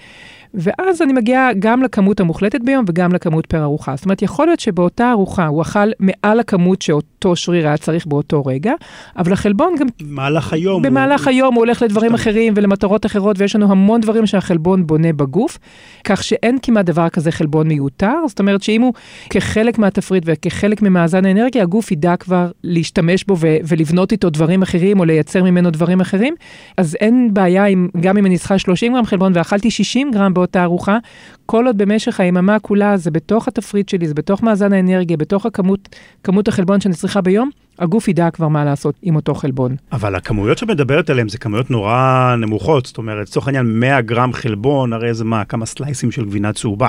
ואז 0.54 1.02
אני 1.02 1.12
מגיעה 1.12 1.50
גם 1.58 1.82
לכמות 1.82 2.20
המוחלטת 2.20 2.60
ביום 2.64 2.84
וגם 2.88 3.12
לכמות 3.12 3.46
פר 3.46 3.62
ארוחה. 3.62 3.96
זאת 3.96 4.04
אומרת, 4.04 4.22
יכול 4.22 4.46
להיות 4.46 4.60
שבאותה 4.60 5.10
ארוחה 5.10 5.46
הוא 5.46 5.62
אכל 5.62 5.90
מעל 6.00 6.40
הכמות 6.40 6.82
שאותו 6.82 7.36
שריר 7.36 7.66
היה 7.66 7.76
צריך 7.76 8.06
באותו 8.06 8.42
רגע, 8.46 8.72
אבל 9.16 9.32
החלבון 9.32 9.74
גם... 9.78 9.86
במהלך 10.02 10.52
היום. 10.52 10.82
במהלך 10.82 11.24
הוא... 11.24 11.30
היום 11.30 11.54
הוא 11.54 11.64
הולך 11.64 11.82
לדברים 11.82 12.10
שתם. 12.10 12.14
אחרים 12.14 12.52
ולמטרות 12.56 13.06
אחרות, 13.06 13.38
ויש 13.38 13.56
לנו 13.56 13.70
המון 13.70 14.00
דברים 14.00 14.26
שהחלבון 14.26 14.86
בונה 14.86 15.12
בגוף, 15.12 15.58
כך 16.04 16.24
שאין 16.24 16.58
כמעט 16.62 16.84
דבר 16.84 17.08
כזה 17.08 17.32
חלבון 17.32 17.68
מיותר. 17.68 18.14
זאת 18.26 18.40
אומרת 18.40 18.62
שאם 18.62 18.82
הוא 18.82 18.92
כחלק 19.30 19.78
מהתפריט 19.78 20.22
וכחלק 20.26 20.82
ממאזן 20.82 21.24
האנרגיה, 21.24 21.62
הגוף 21.62 21.92
ידע 21.92 22.16
כבר 22.16 22.50
להשתמש 22.64 23.24
בו 23.24 23.36
ו- 23.38 23.56
ולבנות 23.68 24.12
איתו 24.12 24.30
דברים 24.30 24.62
אחרים 24.62 25.00
או 25.00 25.04
לייצר 25.04 25.42
ממנו 25.42 25.70
דברים 25.70 26.00
אחרים, 26.00 26.27
אז 26.76 26.96
אין 27.00 27.34
בעיה 27.34 27.64
עם, 27.64 27.88
גם 28.00 28.16
אם 28.16 28.26
אני 28.26 28.38
צריכה 28.38 28.58
30 28.58 28.92
גרם 28.92 29.04
חלבון 29.04 29.32
ואכלתי 29.34 29.70
60 29.70 30.10
גרם 30.10 30.34
באותה 30.34 30.62
ארוחה, 30.62 30.98
כל 31.46 31.66
עוד 31.66 31.78
במשך 31.78 32.20
היממה 32.20 32.58
כולה 32.58 32.96
זה 32.96 33.10
בתוך 33.10 33.48
התפריט 33.48 33.88
שלי, 33.88 34.08
זה 34.08 34.14
בתוך 34.14 34.42
מאזן 34.42 34.72
האנרגיה, 34.72 35.16
בתוך 35.16 35.46
הכמות, 35.46 35.96
כמות 36.24 36.48
החלבון 36.48 36.80
שאני 36.80 36.94
צריכה 36.94 37.20
ביום, 37.20 37.50
הגוף 37.78 38.08
ידע 38.08 38.30
כבר 38.30 38.48
מה 38.48 38.64
לעשות 38.64 38.94
עם 39.02 39.16
אותו 39.16 39.34
חלבון. 39.34 39.76
אבל 39.92 40.14
הכמויות 40.14 40.58
שאת 40.58 40.68
מדברת 40.68 41.10
עליהן 41.10 41.28
זה 41.28 41.38
כמויות 41.38 41.70
נורא 41.70 42.34
נמוכות, 42.38 42.86
זאת 42.86 42.98
אומרת, 42.98 43.28
לצורך 43.28 43.46
העניין 43.46 43.80
100 43.80 44.00
גרם 44.00 44.32
חלבון, 44.32 44.92
הרי 44.92 45.14
זה 45.14 45.24
מה, 45.24 45.44
כמה 45.44 45.66
סלייסים 45.66 46.10
של 46.10 46.24
גבינה 46.24 46.52
צהובה. 46.52 46.88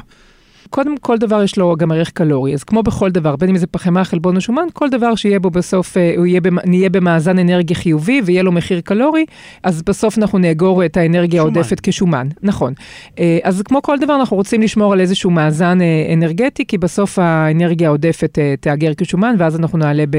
קודם 0.70 0.98
כל 0.98 1.18
דבר 1.18 1.44
יש 1.44 1.58
לו 1.58 1.76
גם 1.78 1.92
ערך 1.92 2.10
קלורי, 2.10 2.54
אז 2.54 2.64
כמו 2.64 2.84
בכל 2.84 3.10
דבר, 3.10 3.36
בין 3.36 3.50
אם 3.50 3.58
זה 3.58 3.68
פחמה, 3.68 4.04
חלבון 4.04 4.36
או 4.36 4.42
שומן, 4.42 4.68
כל 4.74 4.90
דבר 4.90 5.16
שיהיה 5.16 5.40
בו 5.40 5.50
בסוף, 5.50 5.98
אה, 5.98 6.14
הוא 6.18 6.26
יהיה, 6.26 6.42
נהיה 6.66 6.90
במאזן 6.90 7.40
אנרגיה 7.40 7.76
חיובי 7.76 8.22
ויהיה 8.26 8.44
לו 8.44 8.52
מחיר 8.52 8.82
קלורי, 8.82 9.26
אז 9.64 9.82
בסוף 9.82 10.18
אנחנו 10.18 10.38
נאגור 10.38 10.86
את 10.86 10.98
האנרגיה 10.98 11.42
העודפת 11.42 11.80
כשומן. 11.84 12.28
נכון. 12.44 12.74
אה, 13.20 13.40
אז 13.44 13.62
כמו 13.62 13.82
כל 13.82 13.98
דבר, 13.98 14.16
אנחנו 14.16 14.38
רוצים 14.38 14.62
לשמור 14.62 14.94
על 14.94 15.02
איזשהו 15.02 15.32
מאזן 15.32 15.82
אה, 15.82 16.14
אנרגטי, 16.14 16.66
כי 16.66 16.78
בסוף 16.78 17.20
האנרגיה 17.20 17.88
העודפת 17.88 18.40
תאגר 18.60 18.94
כשומן, 18.98 19.36
ואז 19.40 19.56
אנחנו 19.56 19.78
נעלה 19.78 20.04
ב... 20.10 20.18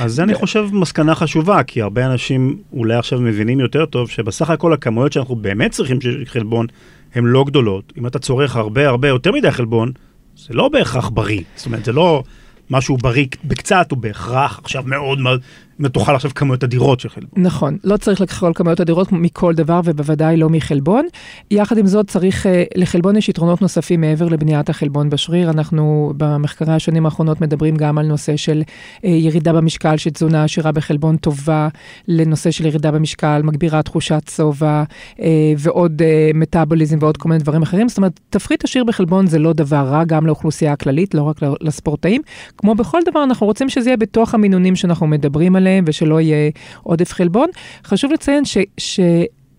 אז 0.00 0.12
זה 0.12 0.22
אני 0.22 0.34
חושב 0.34 0.66
מסקנה 0.72 1.14
חשובה, 1.14 1.62
כי 1.62 1.82
הרבה 1.82 2.06
אנשים 2.06 2.56
אולי 2.72 2.94
עכשיו 2.94 3.20
מבינים 3.20 3.60
יותר 3.60 3.86
טוב, 3.86 4.08
שבסך 4.08 4.50
הכל 4.50 4.72
הכמויות 4.72 5.12
שאנחנו 5.12 5.36
באמת 5.36 5.70
צריכים 5.70 6.00
של 6.00 6.22
חלבון, 6.26 6.66
הן 7.14 7.24
לא 7.24 7.44
גדולות. 7.44 7.92
אם 7.98 8.06
אתה 8.06 8.18
צורך 8.18 8.56
הרבה 8.56 8.88
הרבה 8.88 9.08
יותר 9.08 9.32
מדי 9.32 9.50
חלבון, 9.50 9.92
זה 10.36 10.54
לא 10.54 10.68
בהכרח 10.68 11.08
בריא. 11.08 11.42
זאת 11.56 11.66
אומרת, 11.66 11.84
זה 11.84 11.92
לא 11.92 12.22
משהו 12.70 12.96
בריא 12.96 13.26
בקצת, 13.44 13.90
הוא 13.90 13.98
בהכרח 13.98 14.60
עכשיו 14.62 14.82
מאוד 14.86 15.18
מאוד 15.18 15.40
תאכל 15.88 16.14
עכשיו 16.14 16.30
כמויות 16.34 16.64
אדירות 16.64 17.00
של 17.00 17.08
חלבון. 17.08 17.30
נכון, 17.36 17.76
לא 17.84 17.96
צריך 17.96 18.20
לאכול 18.20 18.52
כמויות 18.54 18.80
אדירות 18.80 19.12
מכל 19.12 19.54
דבר 19.54 19.80
ובוודאי 19.84 20.36
לא 20.36 20.48
מחלבון. 20.48 21.06
יחד 21.50 21.78
עם 21.78 21.86
זאת 21.86 22.08
צריך, 22.08 22.46
אה, 22.46 22.64
לחלבון 22.76 23.16
יש 23.16 23.28
יתרונות 23.28 23.62
נוספים 23.62 24.00
מעבר 24.00 24.28
לבניית 24.28 24.68
החלבון 24.68 25.10
בשריר. 25.10 25.50
אנחנו 25.50 26.12
במחקרי 26.16 26.74
השנים 26.74 27.04
האחרונות 27.04 27.40
מדברים 27.40 27.76
גם 27.76 27.98
על 27.98 28.06
נושא 28.06 28.36
של 28.36 28.62
אה, 29.04 29.10
ירידה 29.10 29.52
במשקל, 29.52 29.96
שתזונה 29.96 30.44
עשירה 30.44 30.72
בחלבון 30.72 31.16
טובה, 31.16 31.68
לנושא 32.08 32.50
של 32.50 32.66
ירידה 32.66 32.90
במשקל, 32.90 33.40
מגבירה 33.44 33.82
תחושת 33.82 34.30
שובע 34.36 34.82
אה, 35.20 35.26
ועוד 35.58 36.02
מטאבוליזם 36.34 36.98
ועוד 37.00 37.16
כל 37.16 37.28
מיני 37.28 37.40
דברים 37.40 37.62
אחרים. 37.62 37.88
זאת 37.88 37.98
אומרת, 37.98 38.20
תפריט 38.30 38.64
עשיר 38.64 38.84
בחלבון 38.84 39.26
זה 39.26 39.38
לא 39.38 39.52
דבר 39.52 39.76
רע 39.76 40.04
גם 40.04 40.26
לאוכלוסייה 40.26 40.72
הכללית, 40.72 41.14
לא 41.14 41.22
רק 41.22 41.36
לספורטאים. 41.60 42.22
כמו 42.56 42.74
בכל 42.74 43.00
דבר, 43.10 43.24
אנחנו 43.24 43.46
רוצים 43.46 43.68
שזה 43.68 43.90
יהיה 43.90 43.96
בתוך 43.96 44.34
המינונים 44.34 44.76
שאנחנו 44.76 45.06
מדברים 45.06 45.56
עליהם. 45.56 45.69
עליהם 45.70 45.84
ושלא 45.86 46.20
יהיה 46.20 46.50
עודף 46.82 47.12
חלבון. 47.12 47.48
חשוב 47.84 48.12
לציין 48.12 48.44
ש... 48.44 48.58
ש 48.78 49.00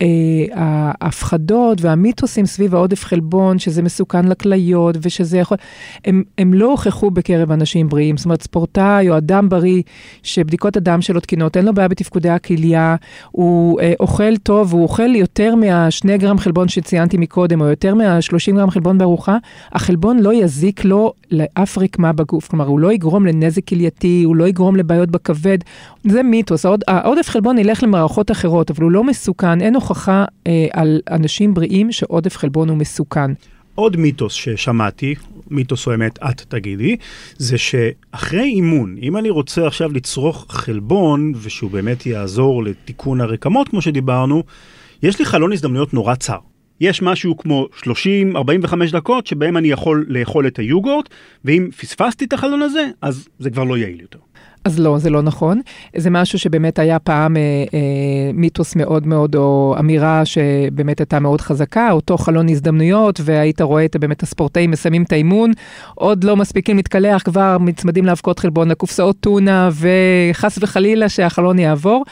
אה, 0.02 0.92
ההפחדות 1.02 1.82
והמיתוסים 1.82 2.46
סביב 2.46 2.76
העודף 2.76 3.06
חלבון, 3.06 3.60
שזה 3.60 3.82
מסוכן 3.82 4.28
לכליות 4.28 4.96
ושזה 5.02 5.38
יכול, 5.38 5.58
הם, 6.06 6.24
הם 6.38 6.54
לא 6.54 6.72
הוכחו 6.72 7.12
בקרב 7.12 7.52
אנשים 7.52 7.90
בריאים. 7.90 8.18
זאת 8.18 8.26
אומרת, 8.26 8.42
ספורטאי 8.42 9.10
או 9.10 9.18
אדם 9.18 9.50
בריא 9.50 9.82
שבדיקות 10.24 10.78
הדם 10.78 11.02
שלו 11.02 11.20
תקינות, 11.20 11.58
אין 11.58 11.66
לו 11.66 11.74
בעיה 11.74 11.88
בתפקודי 11.88 12.30
הכליה, 12.30 12.96
הוא 13.32 13.82
אה, 13.82 13.94
אוכל 14.00 14.38
טוב, 14.38 14.74
הוא 14.74 14.84
אוכל 14.84 15.16
יותר 15.16 15.56
מהשני 15.56 16.18
גרם 16.18 16.38
חלבון 16.38 16.68
שציינתי 16.68 17.18
מקודם, 17.18 17.62
או 17.62 17.66
יותר 17.66 17.96
מה-30 17.96 18.56
גרם 18.56 18.70
חלבון 18.70 18.98
בארוחה, 18.98 19.38
החלבון 19.72 20.20
לא 20.20 20.34
יזיק 20.34 20.86
לו 20.86 21.14
לאף 21.32 21.78
רקמה 21.78 22.14
בגוף. 22.14 22.48
כלומר, 22.48 22.66
הוא 22.66 22.80
לא 22.80 22.94
יגרום 22.94 23.26
לנזק 23.26 23.68
כלייתי, 23.68 24.24
הוא 24.24 24.36
לא 24.36 24.48
יגרום 24.48 24.76
לבעיות 24.76 25.12
בכבד. 25.12 25.58
זה 26.04 26.24
מיתוס. 26.24 26.66
העוד, 26.66 26.84
העודף 26.88 27.30
חלבון 27.30 27.58
ילך 27.58 27.84
למערכות 27.84 28.32
אחרות, 28.32 28.72
אבל 28.72 28.84
הוא 28.84 28.92
לא 28.92 29.04
מסוכן, 29.04 29.62
אין 29.62 29.76
הוכחה 29.76 30.26
אה, 30.48 30.68
על 30.74 31.02
אנשים 31.12 31.54
בריאים 31.54 31.92
שעודף 31.92 32.38
חלבון 32.38 32.70
הוא 32.70 32.78
מסוכן. 32.78 33.32
עוד 33.76 33.98
מיתוס 33.98 34.34
ששמעתי, 34.34 35.16
מיתוס 35.50 35.88
או 35.88 35.94
אמת, 35.94 36.20
את 36.30 36.42
תגידי, 36.48 36.96
זה 37.38 37.58
שאחרי 37.58 38.44
אימון, 38.44 38.96
אם 39.02 39.18
אני 39.18 39.30
רוצה 39.30 39.68
עכשיו 39.68 39.92
לצרוך 39.92 40.46
חלבון, 40.50 41.34
ושהוא 41.42 41.72
באמת 41.72 42.06
יעזור 42.06 42.64
לתיקון 42.64 43.22
הרקמות, 43.22 43.70
כמו 43.70 43.82
שדיברנו, 43.82 44.44
יש 45.04 45.20
לי 45.20 45.26
חלון 45.26 45.54
הזדמנויות 45.54 45.94
נורא 45.94 46.16
צר. 46.16 46.38
יש 46.82 47.02
משהו 47.02 47.38
כמו 47.38 47.68
30-45 47.84 47.88
דקות 48.92 49.28
שבהם 49.28 49.58
אני 49.58 49.68
יכול 49.68 50.06
לאכול 50.10 50.48
את 50.48 50.60
היוגורט, 50.60 51.10
ואם 51.46 51.70
פספסתי 51.78 52.26
את 52.26 52.34
החלון 52.34 52.62
הזה, 52.62 52.90
אז 53.02 53.28
זה 53.40 53.50
כבר 53.50 53.64
לא 53.64 53.78
יעיל 53.78 54.02
יותר. 54.02 54.20
אז 54.66 54.80
לא, 54.80 54.98
זה 54.98 55.10
לא 55.10 55.22
נכון. 55.22 55.62
זה 55.98 56.10
משהו 56.10 56.40
שבאמת 56.40 56.80
היה 56.80 57.00
פעם 57.00 57.38
אה, 57.38 57.42
אה, 57.74 58.32
מיתוס 58.34 58.76
מאוד 58.76 59.08
מאוד, 59.08 59.36
או 59.36 59.76
אמירה 59.80 60.26
שבאמת 60.26 61.00
הייתה 61.00 61.20
מאוד 61.20 61.42
חזקה, 61.42 61.92
אותו 61.92 62.18
חלון 62.18 62.50
הזדמנויות, 62.50 63.20
והיית 63.24 63.62
רואה 63.62 63.86
את 63.86 63.96
באמת 63.96 64.24
הספורטאים 64.24 64.72
מסיימים 64.72 65.04
את 65.04 65.12
האימון, 65.12 65.52
עוד 65.96 66.24
לא 66.24 66.36
מספיקים 66.36 66.78
להתקלח, 66.78 67.22
כבר 67.22 67.58
מצמדים 67.60 68.06
לאבקות 68.06 68.40
חלבון, 68.40 68.68
לקופסאות 68.68 69.16
טונה, 69.20 69.70
וחס 69.74 70.58
וחלילה 70.62 71.10
שהחלון 71.10 71.60
יעבור. 71.60 72.04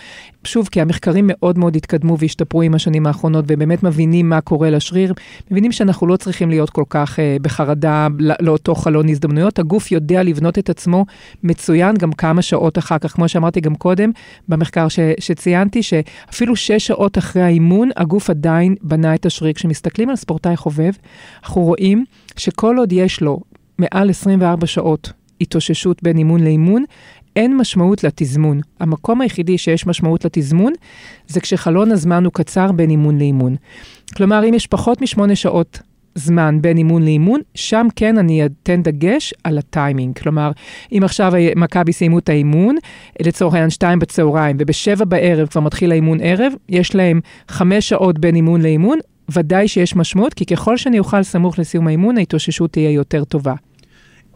שוב, 0.44 0.68
כי 0.72 0.82
המחקרים 0.82 1.26
מאוד 1.28 1.58
מאוד 1.58 1.76
התקדמו 1.76 2.18
והשתפרו 2.18 2.62
עם 2.62 2.74
השנים 2.74 3.08
האחרונות, 3.08 3.46
ובאמת 3.48 3.84
מבינים 3.84 4.30
מה 4.30 4.42
קורה 4.42 4.70
לשריר, 4.70 5.14
מבינים 5.52 5.72
שאנחנו 5.72 6.08
לא 6.08 6.18
צריכים 6.18 6.50
להיות 6.50 6.70
כל 6.70 6.84
כך 6.90 7.20
אה, 7.20 7.38
בחרדה 7.42 8.08
לא, 8.20 8.36
לאותו 8.40 8.76
חלון 8.76 9.10
הזדמנויות. 9.10 9.60
הגוף 9.60 9.92
יודע 9.92 10.24
לבנות 10.24 10.60
את 10.60 10.70
עצמו 10.70 11.06
מצוין 11.44 11.96
גם 11.96 12.12
כמה 12.12 12.42
שעות 12.42 12.78
אחר 12.78 12.98
כך, 12.98 13.12
כמו 13.12 13.30
שאמרתי 13.30 13.62
גם 13.62 13.76
קודם, 13.76 14.12
במחקר 14.48 14.88
ש, 14.88 15.00
שציינתי, 15.20 15.84
שאפילו 15.84 16.56
שש 16.56 16.88
שעות 16.88 17.18
אחרי 17.18 17.42
האימון, 17.42 17.90
הגוף 17.96 18.30
עדיין 18.30 18.76
בנה 18.82 19.16
את 19.16 19.26
השריר. 19.26 19.54
כשמסתכלים 19.54 20.10
על 20.10 20.16
ספורטאי 20.16 20.58
חובב, 20.58 20.92
אנחנו 21.44 21.62
רואים 21.62 22.06
שכל 22.38 22.78
עוד 22.78 22.92
יש 22.92 23.22
לו 23.22 23.40
מעל 23.78 24.10
24 24.10 24.68
שעות 24.68 25.12
התאוששות 25.42 26.04
בין 26.04 26.18
אימון 26.18 26.44
לאימון, 26.44 26.84
אין 27.40 27.58
משמעות 27.58 28.04
לתזמון. 28.04 28.60
המקום 28.80 29.22
היחידי 29.22 29.58
שיש 29.58 29.88
משמעות 29.88 30.26
לתזמון 30.26 30.74
זה 31.28 31.40
כשחלון 31.40 31.92
הזמן 31.92 32.26
הוא 32.26 32.34
קצר 32.34 32.72
בין 32.72 32.90
אימון 32.90 33.18
לאימון. 33.18 33.56
כלומר, 34.16 34.50
אם 34.50 34.54
יש 34.54 34.68
פחות 34.68 35.02
משמונה 35.02 35.36
שעות 35.36 35.80
זמן 36.16 36.58
בין 36.62 36.78
אימון 36.78 37.04
לאימון, 37.04 37.42
שם 37.56 37.88
כן 37.96 38.18
אני 38.18 38.46
אתן 38.46 38.82
דגש 38.82 39.34
על 39.44 39.58
הטיימינג. 39.58 40.18
כלומר, 40.18 40.52
אם 40.92 41.02
עכשיו 41.04 41.34
מכבי 41.56 41.94
סיימו 41.94 42.20
את 42.20 42.30
האימון, 42.30 42.76
לצורך 43.22 43.54
העניין 43.54 43.70
שתיים 43.70 44.00
בצהריים, 44.00 44.58
ובשבע 44.60 45.06
בערב 45.06 45.48
כבר 45.48 45.62
מתחיל 45.62 45.92
האימון 45.92 46.18
ערב, 46.22 46.54
יש 46.70 46.96
להם 46.96 47.20
חמש 47.48 47.90
שעות 47.90 48.20
בין 48.20 48.36
אימון 48.36 48.62
לאימון, 48.62 49.00
ודאי 49.32 49.68
שיש 49.68 49.96
משמעות, 49.96 50.34
כי 50.34 50.46
ככל 50.46 50.78
שאני 50.78 51.00
אוכל 51.00 51.24
סמוך 51.24 51.60
לסיום 51.60 51.88
האימון, 51.88 52.18
ההתאוששות 52.18 52.72
תהיה 52.72 52.92
יותר 52.92 53.24
טובה. 53.24 53.54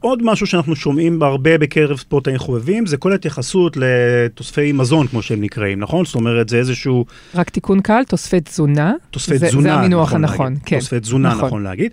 עוד 0.04 0.20
משהו 0.24 0.48
שאנחנו 0.48 0.76
שומעים 0.76 1.24
הרבה 1.24 1.58
בקרב 1.58 1.98
ספורטאים 1.98 2.38
חובבים, 2.38 2.86
זה 2.86 2.98
כל 2.98 3.12
ההתייחסות 3.12 3.78
לתוספי 3.78 4.72
מזון, 4.72 5.08
כמו 5.08 5.22
שהם 5.22 5.42
נקראים, 5.42 5.80
נכון? 5.80 6.06
זאת 6.06 6.16
אומרת, 6.16 6.50
זה 6.50 6.58
איזשהו... 6.58 7.06
רק 7.36 7.50
תיקון 7.50 7.82
קל, 7.82 8.04
תוספי 8.08 8.40
תזונה. 8.40 8.94
תוספי 9.12 9.38
זה, 9.38 9.48
תזונה, 9.48 9.70
זה 9.70 9.74
המינוח 9.74 10.08
נכון 10.08 10.24
הנכון, 10.24 10.48
להגיד. 10.54 10.64
כן. 10.66 10.80
תוספי 10.80 11.00
תזונה, 11.00 11.30
נכון, 11.30 11.46
נכון 11.48 11.64
להגיד. 11.64 11.92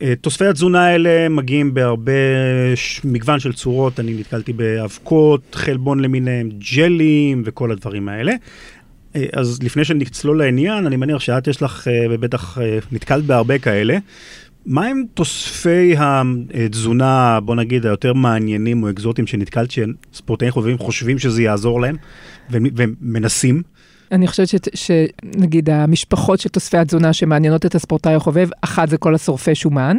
ותוספי 0.00 0.46
התזונה 0.46 0.86
האלה 0.86 1.28
מגיעים 1.28 1.74
בהרבה 1.74 2.12
מגוון 3.04 3.40
של 3.40 3.52
צורות, 3.52 4.00
אני 4.00 4.14
נתקלתי 4.14 4.52
באבקות, 4.52 5.54
חלבון 5.54 6.00
למיניהם, 6.00 6.48
ג'לים 6.74 7.42
וכל 7.46 7.70
הדברים 7.70 8.08
האלה. 8.08 8.32
אז 9.32 9.58
לפני 9.62 9.84
שנצלול 9.84 10.38
לעניין, 10.38 10.86
אני 10.86 10.96
מניח 10.96 11.20
שאת 11.20 11.48
יש 11.48 11.62
לך, 11.62 11.88
ובטח 12.10 12.58
אה, 12.58 12.78
נתקלת 12.92 13.24
בהרבה 13.24 13.58
כאלה. 13.58 13.98
מה 14.66 14.86
הם 14.86 15.04
תוספי 15.14 15.94
התזונה, 15.98 17.40
בוא 17.40 17.54
נגיד, 17.54 17.86
היותר 17.86 18.12
מעניינים 18.12 18.82
או 18.82 18.90
אקזוטיים 18.90 19.26
שנתקלת 19.26 19.70
שספורטאים 19.70 20.50
חובבים 20.50 20.78
חושבים 20.78 21.18
שזה 21.18 21.42
יעזור 21.42 21.80
להם 21.80 21.96
ומנסים? 22.50 23.62
אני 24.12 24.26
חושבת 24.26 24.68
שנגיד 24.74 25.70
המשפחות 25.70 26.40
של 26.40 26.48
תוספי 26.48 26.78
התזונה 26.78 27.12
שמעניינות 27.12 27.66
את 27.66 27.74
הספורטאי 27.74 28.14
החובב, 28.14 28.48
אחת 28.60 28.88
זה 28.88 28.98
כל 28.98 29.14
השורפי 29.14 29.54
שומן, 29.54 29.96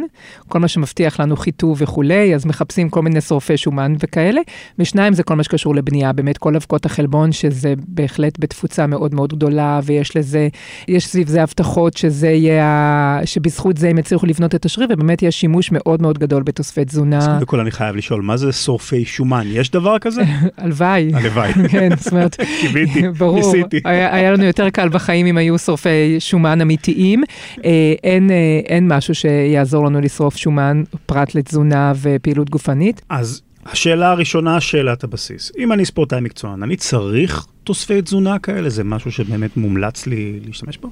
כל 0.48 0.58
מה 0.58 0.68
שמבטיח 0.68 1.20
לנו 1.20 1.36
חיטוב 1.36 1.76
וכולי, 1.80 2.34
אז 2.34 2.46
מחפשים 2.46 2.88
כל 2.88 3.02
מיני 3.02 3.20
שורפי 3.20 3.56
שומן 3.56 3.94
וכאלה, 4.00 4.40
ושניים 4.78 5.12
זה 5.12 5.22
כל 5.22 5.34
מה 5.34 5.42
שקשור 5.42 5.74
לבנייה, 5.74 6.12
באמת 6.12 6.38
כל 6.38 6.56
אבקות 6.56 6.86
החלבון, 6.86 7.32
שזה 7.32 7.74
בהחלט 7.88 8.38
בתפוצה 8.38 8.86
מאוד 8.86 9.14
מאוד 9.14 9.32
גדולה, 9.32 9.80
ויש 9.84 10.16
לזה, 10.16 10.48
יש 10.88 11.06
סביב 11.06 11.28
זה 11.28 11.42
הבטחות 11.42 11.96
שזה 11.96 12.28
יהיה, 12.28 13.20
שבזכות 13.24 13.76
זה 13.76 13.88
הם 13.88 13.98
יצליחו 13.98 14.26
לבנות 14.26 14.54
את 14.54 14.64
השריר, 14.64 14.88
ובאמת 14.90 15.22
יש 15.22 15.40
שימוש 15.40 15.72
מאוד 15.72 16.02
מאוד 16.02 16.18
גדול 16.18 16.42
בתוספי 16.42 16.84
תזונה. 16.84 17.18
אז 17.18 17.28
קודם 17.28 17.46
כל 17.46 17.60
אני 17.60 17.70
חייב 17.70 17.96
לשאול, 17.96 18.22
מה 18.22 18.36
זה 18.36 18.52
שורפי 18.52 19.04
שומן? 19.04 19.46
יש 19.50 19.70
דבר 19.70 19.98
כזה? 19.98 20.22
הלוואי. 20.58 21.10
הלוואי. 21.14 21.52
כן, 21.72 21.88
זאת 21.96 22.12
אומרת, 22.12 22.36
קיוויתי, 22.60 23.02
ניסיתי. 23.34 23.80
היה 23.96 24.32
לנו 24.32 24.44
יותר 24.44 24.70
קל 24.70 24.88
בחיים 24.88 25.26
אם 25.26 25.36
היו 25.36 25.58
שורפי 25.58 26.16
שומן 26.18 26.60
אמיתיים. 26.60 27.22
אה, 27.64 27.94
אין, 28.04 28.30
אה, 28.30 28.60
אין 28.66 28.92
משהו 28.92 29.14
שיעזור 29.14 29.86
לנו 29.86 30.00
לשרוף 30.00 30.36
שומן 30.36 30.82
פרט 31.06 31.34
לתזונה 31.34 31.92
ופעילות 32.02 32.50
גופנית. 32.50 33.02
אז 33.08 33.42
השאלה 33.66 34.10
הראשונה, 34.10 34.60
שאלת 34.60 35.04
הבסיס. 35.04 35.52
אם 35.58 35.72
אני 35.72 35.84
ספורטאי 35.84 36.20
מקצוען, 36.20 36.62
אני 36.62 36.76
צריך 36.76 37.46
תוספי 37.64 38.02
תזונה 38.02 38.38
כאלה? 38.38 38.68
זה 38.68 38.84
משהו 38.84 39.12
שבאמת 39.12 39.56
מומלץ 39.56 40.06
לי 40.06 40.40
להשתמש 40.46 40.78
בו? 40.78 40.90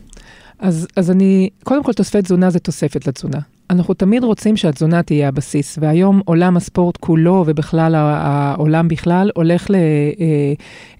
אז, 0.59 0.87
אז 0.97 1.11
אני, 1.11 1.49
קודם 1.65 1.85
כל 1.85 1.93
תוספי 1.93 2.23
תזונה 2.23 2.51
זה 2.51 2.59
תוספת 2.59 3.07
לתזונה. 3.07 3.39
אנחנו 3.71 3.95
תמיד 3.95 4.25
רוצים 4.25 4.57
שהתזונה 4.57 5.03
תהיה 5.03 5.29
הבסיס, 5.29 5.79
והיום 5.81 6.21
עולם 6.25 6.57
הספורט 6.57 6.97
כולו 6.97 7.45
ובכלל 7.47 7.95
העולם 7.95 8.89
בכלל 8.89 9.31
הולך 9.35 9.67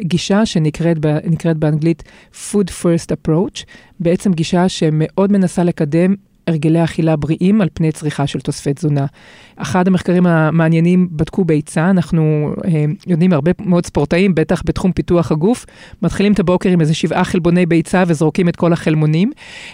לגישה 0.01 0.47
שנקראת 0.47 0.99
באנגלית 1.59 2.03
Food 2.33 2.69
First 2.83 3.11
Approach, 3.13 3.65
בעצם 4.01 4.33
גישה 4.33 4.69
שמאוד 4.69 5.33
מנסה 5.33 5.65
לקדם 5.65 6.15
הרגלי 6.47 6.85
אכילה 6.85 7.17
בריאים 7.17 7.61
על 7.61 7.69
פני 7.75 7.93
צריכה 7.93 8.27
של 8.27 8.41
תוספי 8.41 8.75
תזונה. 8.75 9.07
אחד 9.57 9.87
המחקרים 9.89 10.27
המעניינים 10.27 11.09
בדקו 11.13 11.45
ביצה, 11.45 11.91
אנחנו 11.91 12.55
אה, 12.65 12.85
יודעים 13.07 13.33
הרבה 13.33 13.51
מאוד 13.61 13.87
ספורטאים, 13.87 14.35
בטח 14.35 14.63
בתחום 14.65 14.93
פיתוח 14.93 15.33
הגוף, 15.33 15.67
מתחילים 16.03 16.33
את 16.33 16.41
הבוקר 16.41 16.69
עם 16.69 16.81
איזה 16.81 16.95
שבעה 16.95 17.25
חלבוני 17.25 17.67
ביצה 17.67 18.03
וזורקים 18.07 18.49
את 18.49 18.57
כל 18.57 18.73
החלמונים, 18.73 19.33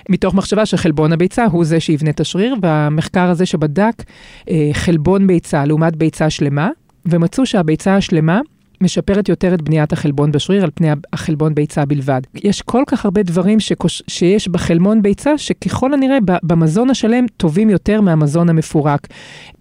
מתוך 0.09 0.35
מחשבה 0.35 0.67
שחלבון 0.67 1.13
הביצה 1.13 1.45
הוא 1.45 1.65
זה 1.65 1.81
שיבנה 1.81 2.11
את 2.11 2.21
השריר, 2.21 2.55
והמחקר 2.63 3.31
הזה 3.31 3.47
שבדק 3.47 4.03
אה, 4.51 4.71
חלבון 4.73 5.27
ביצה 5.27 5.65
לעומת 5.65 5.97
ביצה 5.97 6.31
שלמה, 6.31 6.69
ומצאו 7.07 7.47
שהביצה 7.47 7.97
השלמה 7.97 8.41
משפרת 8.81 9.29
יותר 9.29 9.55
את 9.55 9.63
בניית 9.63 9.93
החלבון 9.93 10.33
בשריר 10.33 10.65
על 10.65 10.71
פני 10.75 10.89
החלבון 11.13 11.55
ביצה 11.55 11.85
בלבד. 11.85 12.21
יש 12.35 12.63
כל 12.63 12.83
כך 12.87 13.05
הרבה 13.05 13.23
דברים 13.23 13.61
שקוש... 13.61 14.03
שיש 14.09 14.49
בחלבון 14.49 15.03
ביצה, 15.03 15.39
שככל 15.39 15.95
הנראה 15.95 16.19
במזון 16.43 16.91
השלם 16.91 17.27
טובים 17.37 17.71
יותר 17.71 18.01
מהמזון 18.01 18.49
המפורק. 18.49 19.07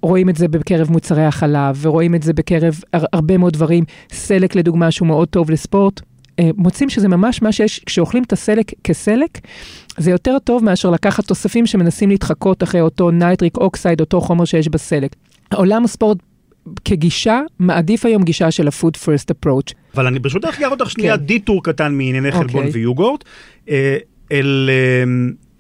רואים 0.02 0.30
את 0.30 0.36
זה 0.36 0.48
בקרב 0.48 0.92
מוצרי 0.92 1.26
החלב, 1.26 1.80
ורואים 1.82 2.16
את 2.16 2.24
זה 2.24 2.34
בקרב 2.34 2.80
הרבה 2.94 3.38
מאוד 3.38 3.54
דברים. 3.54 3.84
סלק 4.12 4.56
לדוגמה, 4.56 4.92
שהוא 4.92 5.08
מאוד 5.08 5.28
טוב 5.28 5.52
לספורט. 5.52 6.02
אה, 6.40 6.50
מוצאים 6.58 6.90
שזה 6.90 7.08
ממש 7.08 7.42
מה 7.42 7.52
שיש, 7.52 7.80
כשאוכלים 7.80 8.24
את 8.24 8.34
הסלק 8.34 8.72
כסלק, 8.84 9.40
זה 9.98 10.12
יותר 10.12 10.38
טוב 10.44 10.64
מאשר 10.64 10.90
לקחת 10.90 11.26
תוספים 11.26 11.66
שמנסים 11.66 12.10
להתחקות 12.10 12.64
אחרי 12.64 12.82
אותו 12.82 13.12
nitric 13.12 13.58
oxide, 13.58 14.00
אותו 14.00 14.22
חומר 14.22 14.46
שיש 14.46 14.68
בסלק. 14.68 15.16
עולם 15.54 15.84
הספורט 15.84 16.18
כגישה, 16.86 17.42
מעדיף 17.60 18.06
היום 18.06 18.24
גישה 18.24 18.52
של 18.52 18.68
ה-food 18.68 18.98
first 18.98 19.32
approach. 19.32 19.74
אבל 19.96 20.08
אני 20.08 20.20
ברשותך 20.20 20.48
אקח 20.48 20.72
אותך 20.72 20.92
שנייה 20.92 21.18
כן. 21.18 21.24
detour 21.24 21.64
קטן 21.64 21.94
מענייני 21.94 22.32
חלבון 22.32 22.66
אוקיי. 22.66 22.70
ויוגורט, 22.72 23.24
אה, 23.70 23.98
אל 24.32 24.70
אה, 24.70 25.04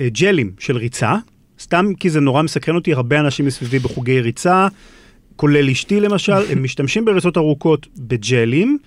אה, 0.05 0.09
ג'לים 0.09 0.51
של 0.59 0.77
ריצה, 0.77 1.15
סתם 1.59 1.85
כי 1.99 2.09
זה 2.09 2.19
נורא 2.19 2.41
מסקרן 2.41 2.75
אותי, 2.75 2.93
הרבה 2.93 3.19
אנשים 3.19 3.45
מסביבי 3.45 3.79
בחוגי 3.79 4.21
ריצה, 4.21 4.67
כולל 5.35 5.69
אשתי 5.69 5.99
למשל, 5.99 6.51
הם 6.51 6.63
משתמשים 6.63 7.05
בריצות 7.05 7.37
ארוכות 7.37 7.87
בג'לים. 7.97 8.77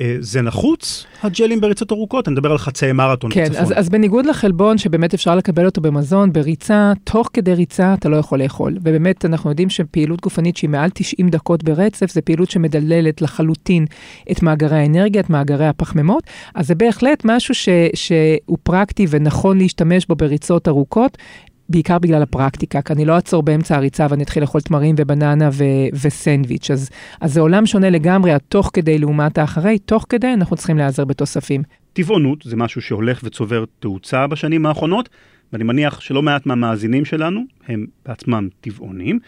אה, 0.00 0.16
זה 0.20 0.42
נחוץ, 0.42 1.06
הג'לים 1.22 1.60
בריצות 1.60 1.92
ארוכות? 1.92 2.28
אני 2.28 2.32
מדבר 2.32 2.50
על 2.52 2.58
חצאי 2.58 2.92
מרתון 2.92 3.30
כן, 3.34 3.44
בצפון. 3.44 3.62
אז, 3.62 3.72
אז 3.76 3.88
בניגוד 3.88 4.26
לחלבון, 4.26 4.78
שבאמת 4.78 5.14
אפשר 5.14 5.36
לקבל 5.36 5.66
אותו 5.66 5.80
במזון, 5.80 6.32
בריצה, 6.32 6.92
תוך 7.04 7.30
כדי 7.32 7.54
ריצה 7.54 7.94
אתה 7.94 8.08
לא 8.08 8.16
יכול 8.16 8.42
לאכול. 8.42 8.72
ובאמת, 8.76 9.24
אנחנו 9.24 9.50
יודעים 9.50 9.70
שפעילות 9.70 10.20
גופנית 10.20 10.56
שהיא 10.56 10.70
מעל 10.70 10.90
90 10.94 11.28
דקות 11.28 11.64
ברצף, 11.64 12.10
זה 12.10 12.20
פעילות 12.20 12.50
שמדללת 12.50 13.22
לחלוטין 13.22 13.86
את 14.30 14.42
מאגרי 14.42 14.76
האנרגיה, 14.76 15.20
את 15.20 15.30
מאגרי 15.30 15.66
הפחמימות. 15.66 16.22
אז 16.54 16.66
זה 16.66 16.74
בהחלט 16.74 17.22
משהו 17.24 17.54
ש, 17.54 17.68
שהוא 17.94 18.58
פרקטי 18.62 19.06
ונכון 19.10 19.58
להשתמש 19.58 20.06
בו 20.06 20.16
בריצות 20.16 20.68
ארוכות. 20.68 21.18
בעיקר 21.68 21.98
בגלל 21.98 22.22
הפרקטיקה, 22.22 22.82
כי 22.82 22.92
אני 22.92 23.04
לא 23.04 23.14
אעצור 23.14 23.42
באמצע 23.42 23.76
הריצה 23.76 24.06
ואני 24.10 24.22
אתחיל 24.22 24.42
לאכול 24.42 24.60
תמרים 24.60 24.94
ובננה 24.98 25.48
ו- 25.52 25.96
וסנדוויץ'. 26.02 26.70
אז, 26.70 26.90
אז 27.20 27.32
זה 27.32 27.40
עולם 27.40 27.66
שונה 27.66 27.90
לגמרי, 27.90 28.32
התוך 28.32 28.70
כדי 28.72 28.98
לעומת 28.98 29.38
האחרי, 29.38 29.78
תוך 29.78 30.06
כדי 30.08 30.32
אנחנו 30.32 30.56
צריכים 30.56 30.76
להיעזר 30.76 31.04
בתוספים. 31.04 31.62
טבעונות 31.92 32.42
זה 32.44 32.56
משהו 32.56 32.80
שהולך 32.80 33.20
וצובר 33.24 33.64
תאוצה 33.78 34.26
בשנים 34.26 34.66
האחרונות, 34.66 35.08
ואני 35.52 35.64
מניח 35.64 36.00
שלא 36.00 36.22
מעט 36.22 36.46
מהמאזינים 36.46 37.04
שלנו 37.04 37.40
הם 37.68 37.86
בעצמם 38.06 38.48
טבעונים, 38.60 39.18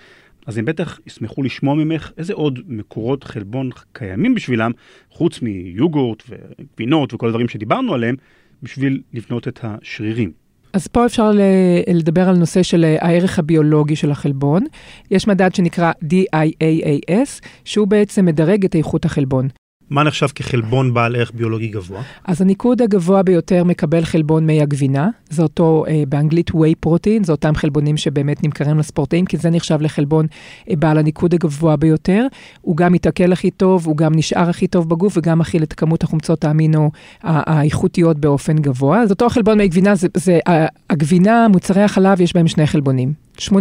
אז 0.47 0.59
הם 0.59 0.65
בטח 0.65 0.99
ישמחו 1.07 1.43
לשמוע 1.43 1.75
ממך 1.75 2.11
איזה 2.19 2.33
עוד 2.33 2.59
מקורות 2.67 3.25
חלבון 3.25 3.71
קיימים 3.93 4.35
בשבילם, 4.35 4.71
חוץ 5.11 5.43
מיוגורט 5.43 6.23
וגבינות 6.29 7.15
וכל 7.15 7.27
הדברים 7.27 7.49
שדיברנו 7.49 7.95
עליהם, 7.95 8.17
בשביל 8.63 9.03
לבנות 9.13 9.49
את 9.49 9.61
השרירים. 9.63 10.46
אז 10.77 10.87
פה 10.87 11.07
אפשר 11.07 11.31
לדבר 11.95 12.29
על 12.29 12.37
נושא 12.37 12.63
של 12.63 12.97
הערך 13.01 13.39
הביולוגי 13.39 13.97
של 13.97 14.11
החלבון. 14.11 14.65
יש 15.11 15.29
מדד 15.29 15.55
שנקרא 15.55 15.93
DIAAS, 16.05 17.47
שהוא 17.65 17.87
בעצם 17.87 18.25
מדרג 18.25 18.65
את 18.65 18.75
איכות 18.75 19.05
החלבון. 19.05 19.49
מה 19.91 20.03
נחשב 20.03 20.27
כחלבון 20.35 20.95
בעל 20.95 21.17
ערך 21.17 21.33
ביולוגי 21.35 21.69
גבוה? 21.69 22.03
אז 22.25 22.41
הניקוד 22.41 22.83
הגבוה 22.83 23.23
ביותר 23.23 23.65
מקבל 23.65 24.05
חלבון 24.05 24.47
מי 24.47 24.63
הגבינה, 24.63 25.09
זה 25.31 25.43
אותו 25.43 25.85
אה, 25.89 26.03
באנגלית 26.09 26.51
whey 26.51 26.87
protein, 26.87 27.25
זה 27.25 27.33
אותם 27.33 27.55
חלבונים 27.55 27.97
שבאמת 27.97 28.45
נמכרים 28.45 28.79
לספורטאים, 28.79 29.25
כי 29.25 29.37
זה 29.37 29.51
נחשב 29.51 29.81
לחלבון 29.81 30.27
אה, 30.71 30.77
בעל 30.77 30.99
הניקוד 30.99 31.35
הגבוה 31.35 31.77
ביותר. 31.77 32.27
הוא 32.61 32.77
גם 32.77 32.93
מתעכל 32.93 33.33
הכי 33.33 33.51
טוב, 33.51 33.87
הוא 33.87 33.97
גם 33.97 34.15
נשאר 34.15 34.51
הכי 34.51 34.67
טוב 34.67 34.89
בגוף 34.89 35.17
וגם 35.17 35.39
מכיל 35.39 35.63
את 35.63 35.73
כמות 35.73 36.03
החומצות 36.03 36.45
האמינו 36.45 36.91
האיכותיות 37.23 38.19
באופן 38.19 38.57
גבוה. 38.57 39.03
אז 39.03 39.11
אותו 39.11 39.29
חלבון 39.29 39.59
מי 39.59 39.69
גבינה, 39.69 39.95
זה, 39.95 40.09
זה 40.15 40.39
הגבינה, 40.91 41.49
מוצרי 41.49 41.83
החלב, 41.83 42.21
יש 42.21 42.35
בהם 42.35 42.49
שני 42.49 42.67
חלבונים. 42.67 43.26
80% 43.39 43.53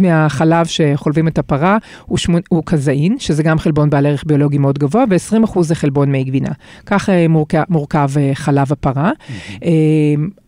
מהחלב 0.00 0.66
שחולבים 0.66 1.28
את 1.28 1.38
הפרה 1.38 1.78
הוא, 2.06 2.18
שמונ... 2.18 2.40
הוא 2.48 2.62
קזאין, 2.66 3.18
שזה 3.18 3.42
גם 3.42 3.58
חלבון 3.58 3.90
בעל 3.90 4.06
ערך 4.06 4.24
ביולוגי 4.26 4.58
מאוד 4.58 4.78
גבוה, 4.78 5.04
ו-20% 5.10 5.62
זה 5.62 5.74
חלבון 5.74 6.12
מי 6.12 6.24
גבינה. 6.24 6.50
ככה 6.86 7.28
מורכב, 7.28 7.62
מורכב 7.68 8.10
חלב 8.34 8.72
הפרה. 8.72 9.10
Mm-hmm. 9.10 10.41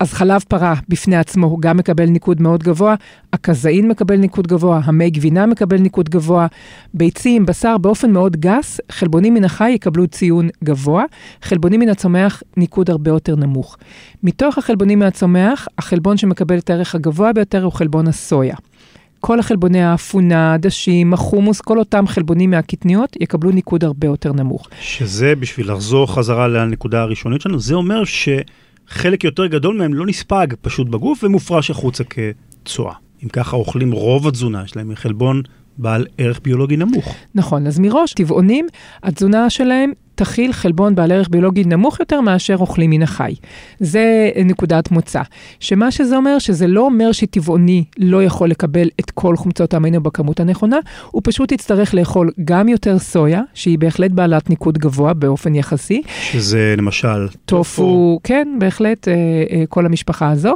אז 0.00 0.12
חלב 0.12 0.40
פרה 0.48 0.74
בפני 0.88 1.16
עצמו 1.16 1.46
הוא 1.46 1.60
גם 1.60 1.76
מקבל 1.76 2.06
ניקוד 2.06 2.42
מאוד 2.42 2.62
גבוה, 2.62 2.94
הקזאין 3.32 3.88
מקבל 3.88 4.16
ניקוד 4.16 4.46
גבוה, 4.46 4.80
המי 4.84 5.10
גבינה 5.10 5.46
מקבל 5.46 5.78
ניקוד 5.78 6.08
גבוה, 6.08 6.46
ביצים, 6.94 7.46
בשר, 7.46 7.78
באופן 7.78 8.10
מאוד 8.10 8.36
גס, 8.36 8.80
חלבונים 8.92 9.34
מן 9.34 9.44
החי 9.44 9.70
יקבלו 9.70 10.06
ציון 10.06 10.48
גבוה, 10.64 11.04
חלבונים 11.42 11.80
מן 11.80 11.88
הצומח 11.88 12.42
ניקוד 12.56 12.90
הרבה 12.90 13.10
יותר 13.10 13.36
נמוך. 13.36 13.76
מתוך 14.22 14.58
החלבונים 14.58 14.98
מהצומח, 14.98 15.68
החלבון 15.78 16.16
שמקבל 16.16 16.58
את 16.58 16.70
הערך 16.70 16.94
הגבוה 16.94 17.32
ביותר 17.32 17.64
הוא 17.64 17.72
חלבון 17.72 18.08
הסויה. 18.08 18.56
כל 19.20 19.38
החלבוני 19.38 19.82
האפונה, 19.82 20.56
דשים, 20.58 21.12
החומוס, 21.12 21.60
כל 21.60 21.78
אותם 21.78 22.06
חלבונים 22.06 22.50
מהקטניות 22.50 23.16
יקבלו 23.20 23.50
ניקוד 23.50 23.84
הרבה 23.84 24.06
יותר 24.06 24.32
נמוך. 24.32 24.68
שזה, 24.80 25.34
בשביל 25.34 25.72
לחזור 25.72 26.14
חזרה 26.14 26.48
לנקודה 26.48 27.00
הראשונית 27.00 27.40
שלנו, 27.40 27.60
זה 27.60 27.74
אומר 27.74 28.04
ש... 28.04 28.28
חלק 28.88 29.24
יותר 29.24 29.46
גדול 29.46 29.76
מהם 29.76 29.94
לא 29.94 30.06
נספג 30.06 30.46
פשוט 30.60 30.88
בגוף 30.88 31.24
ומופרש 31.24 31.70
החוצה 31.70 32.04
כצואה. 32.04 32.94
אם 33.24 33.28
ככה 33.28 33.56
אוכלים 33.56 33.92
רוב 33.92 34.28
התזונה 34.28 34.66
שלהם 34.66 34.88
מחלבון 34.88 35.42
בעל 35.78 36.06
ערך 36.18 36.40
ביולוגי 36.42 36.76
נמוך. 36.76 37.14
נכון, 37.34 37.66
אז 37.66 37.78
מראש 37.78 38.12
טבעונים, 38.12 38.66
התזונה 39.02 39.50
שלהם 39.50 39.92
תכיל 40.18 40.52
חלבון 40.52 40.94
בעל 40.94 41.12
ערך 41.12 41.28
ביולוגי 41.30 41.64
נמוך 41.64 42.00
יותר 42.00 42.20
מאשר 42.20 42.56
אוכלים 42.56 42.90
מן 42.90 43.02
החי. 43.02 43.34
זה 43.80 44.30
נקודת 44.44 44.90
מוצא. 44.90 45.22
שמה 45.60 45.90
שזה 45.90 46.16
אומר, 46.16 46.38
שזה 46.38 46.66
לא 46.66 46.80
אומר 46.80 47.12
שטבעוני 47.12 47.84
לא 47.98 48.24
יכול 48.24 48.48
לקבל 48.48 48.88
את 49.00 49.10
כל 49.10 49.36
חומצות 49.36 49.74
האמינו 49.74 50.00
בכמות 50.00 50.40
הנכונה, 50.40 50.76
הוא 51.10 51.22
פשוט 51.24 51.52
יצטרך 51.52 51.94
לאכול 51.94 52.30
גם 52.44 52.68
יותר 52.68 52.98
סויה, 52.98 53.42
שהיא 53.54 53.78
בהחלט 53.78 54.10
בעלת 54.10 54.50
ניקוד 54.50 54.78
גבוה 54.78 55.14
באופן 55.14 55.54
יחסי. 55.54 56.02
שזה 56.22 56.74
למשל 56.78 57.28
טופו. 57.44 58.20
כן, 58.22 58.48
בהחלט, 58.58 59.08
אה, 59.08 59.14
אה, 59.50 59.64
כל 59.68 59.86
המשפחה 59.86 60.30
הזו. 60.30 60.54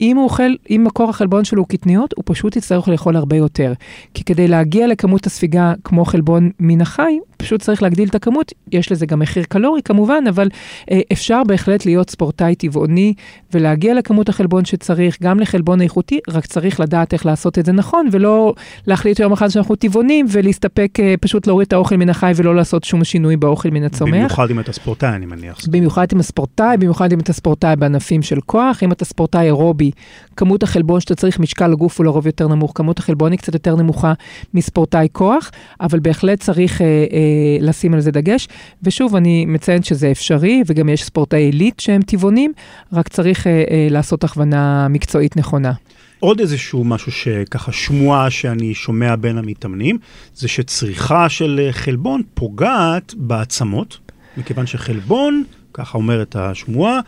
ואם 0.00 0.16
הוא 0.16 0.24
אוכל, 0.24 0.52
אם 0.70 0.84
מקור 0.86 1.10
החלבון 1.10 1.44
שלו 1.44 1.62
הוא 1.62 1.68
קטניות, 1.68 2.14
הוא 2.16 2.22
פשוט 2.26 2.56
יצטרך 2.56 2.88
לאכול 2.88 3.16
הרבה 3.16 3.36
יותר. 3.36 3.72
כי 4.14 4.24
כדי 4.24 4.48
להגיע 4.48 4.86
לכמות 4.86 5.26
הספיגה 5.26 5.72
כמו 5.84 6.04
חלבון 6.04 6.50
מן 6.60 6.80
החי, 6.80 7.18
פשוט 7.36 7.62
צריך 7.62 7.82
להגדיל 7.82 8.08
את 8.08 8.14
הכמות, 8.14 8.52
יש 8.72 8.92
לזה 8.92 9.06
גם 9.06 9.18
מחיר 9.18 9.44
קלורי 9.48 9.82
כמובן, 9.82 10.24
אבל 10.28 10.48
אה, 10.90 11.00
אפשר 11.12 11.42
בהחלט 11.46 11.86
להיות 11.86 12.10
ספורטאי 12.10 12.54
טבעוני 12.54 13.14
ולהגיע 13.54 13.94
לכמות 13.94 14.28
החלבון 14.28 14.64
שצריך, 14.64 15.22
גם 15.22 15.40
לחלבון 15.40 15.80
איכותי, 15.80 16.20
רק 16.28 16.46
צריך 16.46 16.80
לדעת 16.80 17.12
איך 17.12 17.26
לעשות 17.26 17.58
את 17.58 17.66
זה 17.66 17.72
נכון, 17.72 18.08
ולא 18.12 18.54
להחליט 18.86 19.20
יום 19.20 19.32
אחד 19.32 19.48
שאנחנו 19.48 19.74
טבעונים 19.76 20.26
ולהסתפק, 20.30 20.98
אה, 21.00 21.14
פשוט 21.20 21.46
להוריד 21.46 21.66
את 21.66 21.72
האוכל 21.72 21.96
מן 21.96 22.08
החי 22.08 22.32
ולא 22.36 22.56
לעשות 22.56 22.84
שום 22.84 23.04
שינוי 23.04 23.36
באוכל 23.36 23.70
מן 23.70 23.84
הצומח. 23.84 24.14
במיוחד 24.14 24.50
אם 24.50 24.60
אתה 24.60 24.72
ספורטאי, 24.72 25.08
אני 25.08 25.26
מניח. 25.26 25.58
במיוחד 25.70 26.06
אם 26.12 26.18
אתה 26.18 26.26
ספורטאי, 26.26 26.76
במיוחד 26.76 27.12
אם 27.12 27.20
אתה 27.20 27.32
ספורטאי 27.32 27.76
בענפים 27.76 28.22
של 28.22 28.40
כוח, 28.40 28.82
אם 28.82 28.92
אתה 28.92 29.04
ספורטאי 29.04 29.46
אירובי, 29.46 29.87
כמות 30.36 30.62
החלבון 30.62 31.00
שאתה 31.00 31.14
צריך, 31.14 31.38
משקל 31.38 31.68
לגוף 31.68 31.98
הוא 31.98 32.04
לרוב 32.04 32.26
יותר 32.26 32.48
נמוך, 32.48 32.72
כמות 32.74 32.98
החלבון 32.98 33.32
היא 33.32 33.38
קצת 33.38 33.54
יותר 33.54 33.76
נמוכה 33.76 34.12
מספורטאי 34.54 35.08
כוח, 35.12 35.50
אבל 35.80 36.00
בהחלט 36.00 36.40
צריך... 36.40 36.82
אה, 36.82 36.86
אה, 36.86 37.58
לשים 37.60 37.94
על 37.94 38.00
זה 38.00 38.10
דגש. 38.10 38.48
ושוב, 38.82 39.16
אני 39.16 39.46
מציינת 39.46 39.84
שזה 39.84 40.10
אפשרי, 40.10 40.62
וגם 40.66 40.88
יש 40.88 41.04
ספורטאי 41.04 41.42
עילית 41.42 41.80
שהם 41.80 42.02
טבעונים, 42.02 42.52
רק 42.92 43.08
צריך 43.08 43.46
אה, 43.46 43.64
אה, 43.70 43.86
לעשות 43.90 44.24
הכוונה 44.24 44.88
מקצועית 44.88 45.36
נכונה. 45.36 45.72
עוד 46.20 46.40
איזשהו 46.40 46.84
משהו 46.84 47.12
שככה 47.12 47.72
שמועה 47.72 48.30
שאני 48.30 48.74
שומע 48.74 49.16
בין 49.16 49.38
המתאמנים, 49.38 49.98
זה 50.34 50.48
שצריכה 50.48 51.28
של 51.28 51.60
אה, 51.62 51.72
חלבון 51.72 52.22
פוגעת 52.34 53.14
בעצמות, 53.16 53.98
מכיוון 54.36 54.66
שחלבון, 54.66 55.44
ככה 55.74 55.98
אומרת 55.98 56.36
השמועה, 56.36 57.00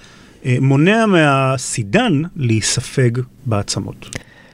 מונע 0.45 1.07
מהסידן 1.07 2.23
להיספג 2.37 3.11
בעצמות. 3.47 4.09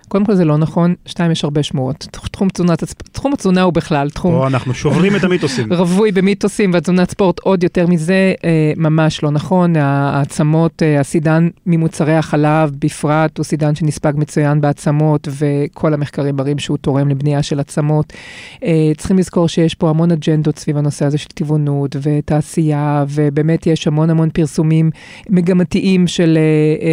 קודם 0.09 0.25
כל 0.25 0.35
זה 0.35 0.45
לא 0.45 0.57
נכון, 0.57 0.95
שתיים, 1.07 1.31
יש 1.31 1.45
הרבה 1.45 1.63
שמועות. 1.63 2.07
תחום 2.11 2.49
תזונת, 2.49 2.85
תחום 3.13 3.33
התזונה 3.33 3.63
הוא 3.63 3.73
בכלל 3.73 4.11
תחום... 4.11 4.33
פה 4.33 4.47
אנחנו 4.47 4.75
שוברים 4.75 5.17
את 5.17 5.25
המיתוסים. 5.25 5.73
רווי 5.79 6.13
במיתוסים, 6.13 6.73
והתזונת 6.73 7.11
ספורט 7.11 7.39
עוד 7.41 7.63
יותר 7.63 7.87
מזה, 7.87 8.35
אה, 8.45 8.73
ממש 8.77 9.23
לא 9.23 9.31
נכון. 9.31 9.77
העצמות, 9.77 10.83
אה, 10.83 11.01
הסידן 11.01 11.49
ממוצרי 11.67 12.15
החלב 12.15 12.71
בפרט, 12.79 13.39
הוא 13.39 13.45
סידן 13.45 13.75
שנספג 13.75 14.13
מצוין 14.17 14.61
בעצמות, 14.61 15.29
וכל 15.39 15.95
המחקרים 15.95 16.37
מראים 16.37 16.59
שהוא 16.59 16.77
תורם 16.77 17.09
לבנייה 17.09 17.43
של 17.43 17.61
עצמות. 17.61 18.13
אה, 18.65 18.93
צריכים 18.97 19.19
לזכור 19.19 19.49
שיש 19.49 19.75
פה 19.75 19.91
המון 19.91 20.11
אג'נדות 20.11 20.59
סביב 20.59 20.77
הנושא 20.77 21.05
הזה 21.05 21.19
של 21.19 21.29
טבעונות 21.29 21.97
ותעשייה, 22.03 23.05
ובאמת 23.09 23.67
יש 23.67 23.87
המון 23.87 24.11
המון 24.11 24.31
פרסומים 24.31 24.91
מגמתיים 25.31 26.07
של 26.07 26.39
אה, 26.39 26.87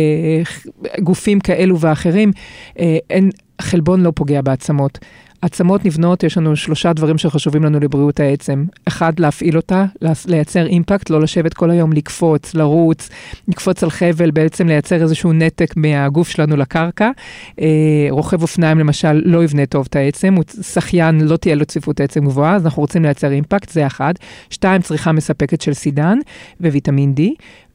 אה, 0.90 1.00
גופים 1.02 1.40
כאלו 1.40 1.80
ואחרים. 1.80 2.32
אה, 2.80 2.98
אין, 3.10 3.30
חלבון 3.62 4.04
לא 4.04 4.12
פוגע 4.16 4.42
בעצמות. 4.42 5.00
עצמות 5.44 5.86
נבנות, 5.86 6.24
יש 6.24 6.38
לנו 6.38 6.56
שלושה 6.56 6.94
דברים 6.94 7.18
שחשובים 7.18 7.64
לנו 7.64 7.80
לבריאות 7.80 8.20
העצם. 8.20 8.66
אחד, 8.88 9.20
להפעיל 9.20 9.58
אותה, 9.58 9.86
לייצר 10.28 10.66
אימפקט, 10.66 11.10
לא 11.10 11.22
לשבת 11.22 11.54
כל 11.54 11.72
היום, 11.72 11.94
לקפוץ, 11.94 12.56
לרוץ, 12.56 13.10
לקפוץ 13.48 13.84
על 13.84 13.90
חבל, 13.90 14.32
בעצם 14.32 14.68
לייצר 14.68 15.02
איזשהו 15.02 15.34
נתק 15.34 15.74
מהגוף 15.76 16.30
שלנו 16.30 16.58
לקרקע. 16.58 17.12
אה, 17.60 18.08
רוכב 18.10 18.42
אופניים 18.42 18.80
למשל 18.80 19.22
לא 19.26 19.44
יבנה 19.44 19.66
טוב 19.66 19.86
את 19.90 19.96
העצם, 19.96 20.34
הוא 20.34 20.44
שחיין, 20.62 21.22
לא 21.22 21.38
תהיה 21.38 21.56
לו 21.56 21.66
צפיפות 21.66 22.02
עצם 22.02 22.26
גבוהה, 22.26 22.56
אז 22.56 22.66
אנחנו 22.66 22.82
רוצים 22.82 23.04
לייצר 23.04 23.32
אימפקט, 23.32 23.70
זה 23.70 23.88
אחד. 23.88 24.14
שתיים, 24.50 24.82
צריכה 24.82 25.12
מספקת 25.12 25.62
של 25.62 25.74
סידן 25.74 26.18
וויטמין 26.62 27.14
D. 27.18 27.22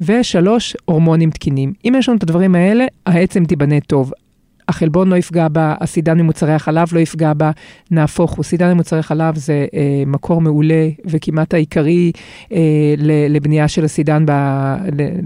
ושלוש, 0.01 0.77
הורמונים 0.85 1.31
תקינים. 1.31 1.73
אם 1.85 1.95
יש 1.99 2.09
לנו 2.09 2.19
את 2.19 2.23
הדברים 2.23 2.55
האלה, 2.55 2.87
העצם 3.07 3.45
תיבנה 3.45 3.81
טוב. 3.81 4.12
החלבון 4.68 5.09
לא 5.09 5.16
יפגע 5.16 5.48
בה, 5.48 5.74
הסידן 5.81 6.20
ממוצרי 6.20 6.52
החלב 6.52 6.88
לא 6.92 7.00
יפגע 7.00 7.33
בה, 7.33 7.50
נהפוך 7.90 8.33
הוא. 8.33 8.44
סידן 8.44 8.72
ממוצרי 8.72 9.02
חלב 9.02 9.37
זה 9.37 9.66
אה, 9.74 10.02
מקור 10.07 10.40
מעולה 10.40 10.88
וכמעט 11.04 11.54
העיקרי 11.54 12.12
אה, 12.52 12.59
לבנייה 13.28 13.68
של 13.68 13.85
הסידן, 13.85 14.24
ב, 14.26 14.33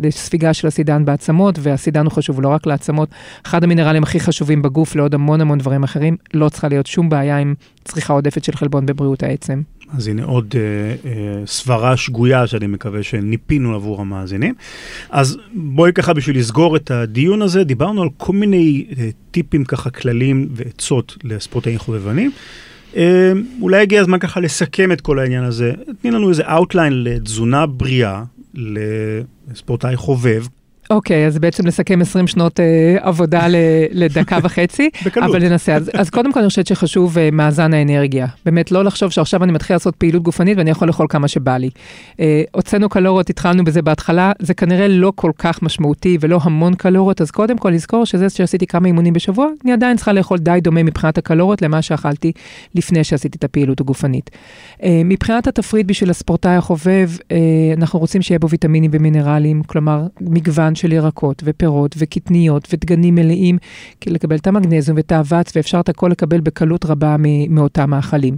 לספיגה 0.03 0.55
של 0.55 0.67
הסידן 0.69 1.05
בעצמות, 1.05 1.59
והסידן 1.63 2.05
הוא 2.05 2.13
חשוב 2.13 2.41
לא 2.41 2.49
רק 2.49 2.67
לעצמות. 2.67 3.09
אחד 3.47 3.65
המינרלים 3.65 4.03
הכי 4.03 4.21
חשובים 4.21 4.63
בגוף 4.63 4.97
לעוד 4.97 5.15
המון 5.15 5.41
המון 5.41 5.59
דברים 5.59 5.83
אחרים, 5.83 6.17
לא 6.35 6.49
צריכה 6.49 6.69
להיות 6.69 6.87
שום 6.87 7.09
בעיה 7.09 7.39
עם 7.39 7.55
צריכה 7.85 8.13
עודפת 8.13 8.45
של 8.45 8.53
חלבון 8.53 8.87
בבריאות 8.87 9.23
העצם. 9.23 9.63
אז 9.97 10.09
הנה 10.09 10.25
עוד 10.25 10.55
אה, 10.57 11.11
אה, 11.11 11.47
סברה 11.47 11.97
שגויה 11.97 12.47
שאני 12.47 12.67
מקווה 12.67 13.03
שניפינו 13.03 13.75
עבור 13.75 14.01
המאזינים. 14.01 14.55
אז 15.11 15.39
בואי 15.55 15.93
ככה 15.93 16.13
בשביל 16.13 16.39
לסגור 16.39 16.77
את 16.77 16.91
הדיון 16.91 17.43
הזה, 17.43 17.65
דיברנו 17.65 18.03
על 18.03 18.09
כל 18.17 18.33
מיני 18.33 18.87
אה, 18.99 19.09
טיפים 19.31 19.65
ככה 19.65 19.91
כלליים 19.91 20.49
ועצות 20.53 21.17
לספורטאים 21.25 21.79
חובבנים. 21.79 22.31
אה, 22.97 23.33
אולי 23.61 23.83
הגיע 23.83 24.01
הזמן 24.01 24.19
ככה 24.19 24.41
לסכם 24.41 24.93
את 24.93 25.01
כל 25.01 25.19
העניין 25.19 25.45
הזה. 25.45 25.73
תני 26.03 26.11
לנו 26.11 26.29
איזה 26.29 26.43
outline 26.43 27.05
לתזונה 27.05 27.67
בריאה 27.67 28.23
לספורטאי 28.55 29.97
חובב. 29.97 30.45
אוקיי, 30.91 31.27
אז 31.27 31.39
בעצם 31.39 31.67
לסכם 31.67 32.01
20 32.01 32.27
שנות 32.27 32.61
אה, 32.61 32.97
עבודה 33.01 33.49
ל, 33.49 33.57
לדקה 33.91 34.39
וחצי. 34.43 34.91
בקלות. 35.07 35.31
אבל 35.31 35.49
ננסה. 35.49 35.75
אז, 35.75 35.91
אז 35.95 36.11
קודם 36.11 36.33
כל 36.33 36.41
אני 36.41 36.49
חושבת 36.49 36.67
שחשוב 36.67 37.19
אה, 37.19 37.29
מאזן 37.33 37.75
האנרגיה. 37.75 38.27
באמת, 38.45 38.73
לא 38.73 38.85
לחשוב 38.85 39.11
שעכשיו 39.11 39.45
אני 39.45 39.53
מתחיל 39.53 39.77
לעשות 39.77 39.97
פעילות 39.97 40.23
גופנית 40.23 40.59
ואני 40.59 40.71
יכול 40.71 40.89
לאכול 40.89 41.07
כמה 41.09 41.29
שבא 41.29 41.57
לי. 41.57 41.71
אה, 42.21 42.43
הוצאנו 42.53 42.89
קלוריות, 42.89 43.31
התחלנו 43.31 43.65
בזה 43.65 43.83
בהתחלה, 43.83 44.33
זה 44.39 44.55
כנראה 44.55 44.89
לא 44.89 45.13
כל 45.15 45.31
כך 45.39 45.63
משמעותי 45.63 46.19
ולא 46.21 46.39
המון 46.43 46.75
קלוריות, 46.75 47.21
אז 47.21 47.31
קודם 47.31 47.59
כל 47.59 47.71
לזכור 47.71 48.07
שזה 48.07 48.31
שעשיתי 48.31 48.67
כמה 48.67 48.87
אימונים 48.87 49.13
בשבוע, 49.13 49.49
אני 49.65 49.73
עדיין 49.73 49.97
צריכה 49.97 50.13
לאכול 50.13 50.39
די 50.39 50.59
דומה 50.63 50.83
מבחינת 50.83 51.19
הקלוריות 51.19 51.63
למה 51.63 51.83
שאכלתי 51.83 52.33
לפני 52.75 53.05
שעשיתי 53.05 53.39
את 53.39 53.45
הפעילות 53.45 53.81
הגופנית. 53.81 54.31
אה, 54.83 55.03
מבחינת 55.05 55.47
התפריט 55.47 55.87
בשביל 55.87 56.11
הספורטאי 56.11 56.57
החובב, 56.57 57.11
אה, 57.33 57.37
אנחנו 57.77 57.99
רוצים 57.99 58.23
שיהיה 58.23 58.39
בו 58.39 58.49
ויטמינים 58.49 58.91
ומינרלים, 58.95 59.63
כלומר, 59.63 60.07
מגוון 60.21 60.72
מגוון 60.73 60.75
של 60.75 60.93
ירקות 60.93 61.43
ופירות 61.45 61.95
וקטניות 61.99 62.69
ודגנים 62.73 63.15
מלאים, 63.15 63.59
לקבל 64.07 64.37
את 64.37 64.47
המגנזיום 64.47 64.97
ואת 64.97 65.13
האבץ, 65.13 65.53
ואפשר 65.57 65.81
את 65.81 65.89
הכל 65.89 66.09
לקבל 66.09 66.41
בקלות 66.41 66.85
רבה 66.85 67.17
מאותם 67.49 67.91
מאכלים. 67.91 68.37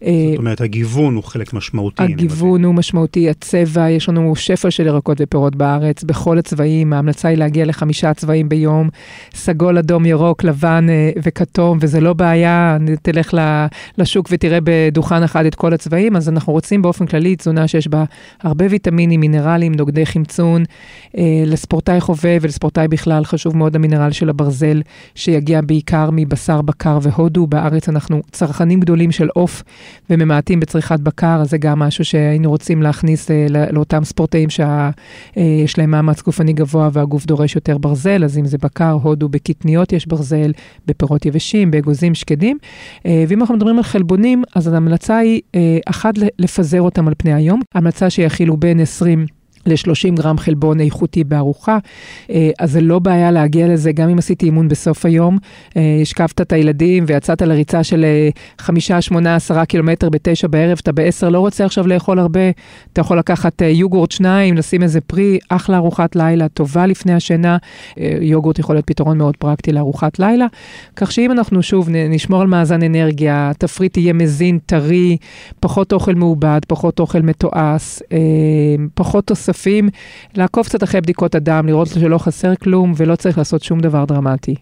זאת 0.00 0.08
אומרת, 0.38 0.60
הגיוון 0.60 1.14
הוא 1.14 1.24
חלק 1.24 1.52
משמעותי. 1.52 2.02
הגיוון 2.02 2.64
הוא 2.64 2.74
משמעותי, 2.74 3.30
הצבע, 3.30 3.90
יש 3.90 4.08
לנו 4.08 4.36
שפע 4.36 4.70
של 4.70 4.86
ירקות 4.86 5.18
ופירות 5.20 5.56
בארץ, 5.56 6.04
בכל 6.04 6.38
הצבעים, 6.38 6.92
ההמלצה 6.92 7.28
היא 7.28 7.38
להגיע 7.38 7.64
לחמישה 7.64 8.14
צבעים 8.14 8.48
ביום, 8.48 8.88
סגול, 9.34 9.78
אדום, 9.78 10.06
ירוק, 10.06 10.44
לבן 10.44 10.86
וכתום, 11.22 11.78
וזה 11.80 12.00
לא 12.00 12.12
בעיה, 12.12 12.78
תלך 13.02 13.34
לשוק 13.98 14.28
ותראה 14.30 14.58
בדוכן 14.64 15.22
אחד 15.22 15.46
את 15.46 15.54
כל 15.54 15.72
הצבעים, 15.74 16.16
אז 16.16 16.28
אנחנו 16.28 16.52
רוצים 16.52 16.82
באופן 16.82 17.06
כללי 17.06 17.36
תזונה 17.36 17.68
שיש 17.68 17.88
בה 17.88 18.04
הרבה 18.42 18.64
ויטמינים, 18.70 19.20
מינרלים, 19.20 19.72
נוגדי 19.74 20.06
חמצון. 20.06 20.64
אה, 21.18 21.22
לספורטאי 21.72 22.00
חובב 22.00 22.38
ולספורטאי 22.40 22.88
בכלל 22.88 23.24
חשוב 23.24 23.56
מאוד 23.56 23.76
המינרל 23.76 24.10
של 24.12 24.28
הברזל, 24.28 24.82
שיגיע 25.14 25.60
בעיקר 25.60 26.10
מבשר 26.12 26.62
בקר 26.62 26.98
והודו. 27.02 27.46
בארץ 27.46 27.88
אנחנו 27.88 28.20
צרכנים 28.32 28.80
גדולים 28.80 29.12
של 29.12 29.28
עוף 29.34 29.62
וממעטים 30.10 30.60
בצריכת 30.60 31.00
בקר, 31.00 31.38
אז 31.40 31.50
זה 31.50 31.58
גם 31.58 31.78
משהו 31.78 32.04
שהיינו 32.04 32.50
רוצים 32.50 32.82
להכניס 32.82 33.30
אה, 33.30 33.46
לאותם 33.72 34.04
ספורטאים 34.04 34.50
שיש 34.50 34.64
אה, 35.38 35.64
להם 35.78 35.90
מאמץ 35.90 36.22
גופני 36.22 36.52
גבוה 36.52 36.88
והגוף 36.92 37.26
דורש 37.26 37.54
יותר 37.54 37.78
ברזל, 37.78 38.24
אז 38.24 38.38
אם 38.38 38.46
זה 38.46 38.58
בקר, 38.58 38.92
הודו, 39.02 39.28
בקטניות 39.28 39.92
יש 39.92 40.06
ברזל, 40.06 40.52
בפירות 40.86 41.26
יבשים, 41.26 41.70
באגוזים 41.70 42.14
שקדים. 42.14 42.58
אה, 43.06 43.24
ואם 43.28 43.40
אנחנו 43.40 43.54
מדברים 43.54 43.76
על 43.76 43.82
חלבונים, 43.82 44.42
אז 44.54 44.72
ההמלצה 44.72 45.16
היא, 45.16 45.40
אה, 45.54 45.78
אחת, 45.86 46.14
לפזר 46.38 46.82
אותם 46.82 47.08
על 47.08 47.14
פני 47.18 47.34
היום. 47.34 47.60
ההמלצה 47.74 48.10
שיכילו 48.10 48.56
בין 48.56 48.80
20... 48.80 49.41
ל-30 49.66 50.14
גרם 50.14 50.38
חלבון 50.38 50.80
איכותי 50.80 51.24
בארוחה, 51.24 51.78
אה, 52.30 52.50
אז 52.58 52.72
זה 52.72 52.80
לא 52.80 52.98
בעיה 52.98 53.30
להגיע 53.30 53.68
לזה, 53.68 53.92
גם 53.92 54.08
אם 54.08 54.18
עשיתי 54.18 54.46
אימון 54.46 54.68
בסוף 54.68 55.06
היום, 55.06 55.38
אה, 55.76 55.98
השקפת 56.02 56.40
את 56.40 56.52
הילדים 56.52 57.04
ויצאת 57.06 57.42
לריצה 57.42 57.84
של 57.84 58.04
5, 58.58 58.92
8, 58.92 59.34
10 59.34 59.64
קילומטר 59.64 60.10
ב-9 60.10 60.48
בערב, 60.50 60.78
אתה 60.82 60.92
ב-10 60.92 61.28
לא 61.28 61.38
רוצה 61.38 61.64
עכשיו 61.64 61.86
לאכול 61.86 62.18
הרבה, 62.18 62.50
אתה 62.92 63.00
יכול 63.00 63.18
לקחת 63.18 63.62
אה, 63.62 63.66
יוגורט 63.66 64.10
שניים, 64.10 64.56
לשים 64.56 64.82
איזה 64.82 65.00
פרי, 65.00 65.38
אחלה 65.48 65.76
ארוחת 65.76 66.16
לילה, 66.16 66.48
טובה 66.48 66.86
לפני 66.86 67.14
השינה, 67.14 67.56
יוגורט 68.20 68.58
יכול 68.58 68.74
להיות 68.74 68.86
פתרון 68.86 69.18
מאוד 69.18 69.36
פרקטי 69.36 69.72
לארוחת 69.72 70.18
לילה, 70.18 70.46
כך 70.96 71.12
שאם 71.12 71.32
אנחנו 71.32 71.62
שוב 71.62 71.88
נשמור 71.90 72.40
על 72.40 72.46
מאזן 72.46 72.82
אנרגיה, 72.82 73.52
תפריט 73.58 73.96
יהיה 73.96 74.12
מזין, 74.12 74.58
טרי, 74.66 75.16
פחות 75.60 75.92
אוכל 75.92 76.14
מעובד, 76.14 76.60
פחות 76.68 77.00
אוכל 77.00 77.22
מתועש, 77.22 78.02
פחות 78.94 79.26
תוספות. 79.26 79.51
נוספים, 79.52 79.88
לעקוב 80.36 80.66
קצת 80.66 80.82
אחרי 80.82 81.00
בדיקות 81.00 81.34
הדם, 81.34 81.66
לראות 81.66 81.88
שלא 81.88 82.18
חסר 82.18 82.54
כלום 82.54 82.92
ולא 82.96 83.16
צריך 83.16 83.38
לעשות 83.38 83.62
שום 83.62 83.80
דבר 83.80 84.04
דרמטי. 84.04 84.54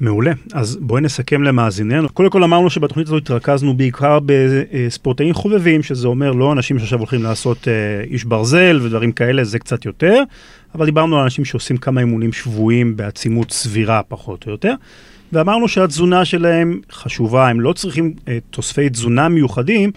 מעולה, 0.00 0.32
אז 0.52 0.76
בואי 0.80 1.00
נסכם 1.02 1.42
למאזיננו. 1.42 2.08
קודם 2.08 2.30
כל 2.30 2.44
אמרנו 2.44 2.70
שבתוכנית 2.70 3.06
הזאת 3.06 3.22
התרכזנו 3.22 3.76
בעיקר 3.76 4.18
בספורטאים 4.26 5.34
חובבים, 5.34 5.82
שזה 5.82 6.08
אומר 6.08 6.32
לא 6.32 6.52
אנשים 6.52 6.78
שעכשיו 6.78 6.98
הולכים 6.98 7.22
לעשות 7.22 7.68
אה, 7.68 8.04
איש 8.10 8.24
ברזל 8.24 8.80
ודברים 8.82 9.12
כאלה, 9.12 9.44
זה 9.44 9.58
קצת 9.58 9.84
יותר, 9.84 10.22
אבל 10.74 10.84
דיברנו 10.84 11.16
על 11.16 11.22
אנשים 11.22 11.44
שעושים 11.44 11.76
כמה 11.76 12.00
אימונים 12.00 12.32
שבויים 12.32 12.96
בעצימות 12.96 13.50
סבירה 13.50 14.02
פחות 14.08 14.46
או 14.46 14.50
יותר, 14.50 14.74
ואמרנו 15.32 15.68
שהתזונה 15.68 16.24
שלהם 16.24 16.80
חשובה, 16.92 17.48
הם 17.48 17.60
לא 17.60 17.72
צריכים 17.72 18.14
אה, 18.28 18.38
תוספי 18.50 18.88
תזונה 18.88 19.28
מיוחדים, 19.28 19.90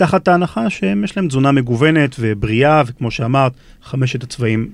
תחת 0.00 0.28
ההנחה 0.28 0.70
שיש 0.70 1.16
להם 1.16 1.28
תזונה 1.28 1.52
מגוונת 1.52 2.16
ובריאה, 2.18 2.82
וכמו 2.86 3.10
שאמרת, 3.10 3.52
חמשת 3.82 4.22
הצבעים. 4.22 4.68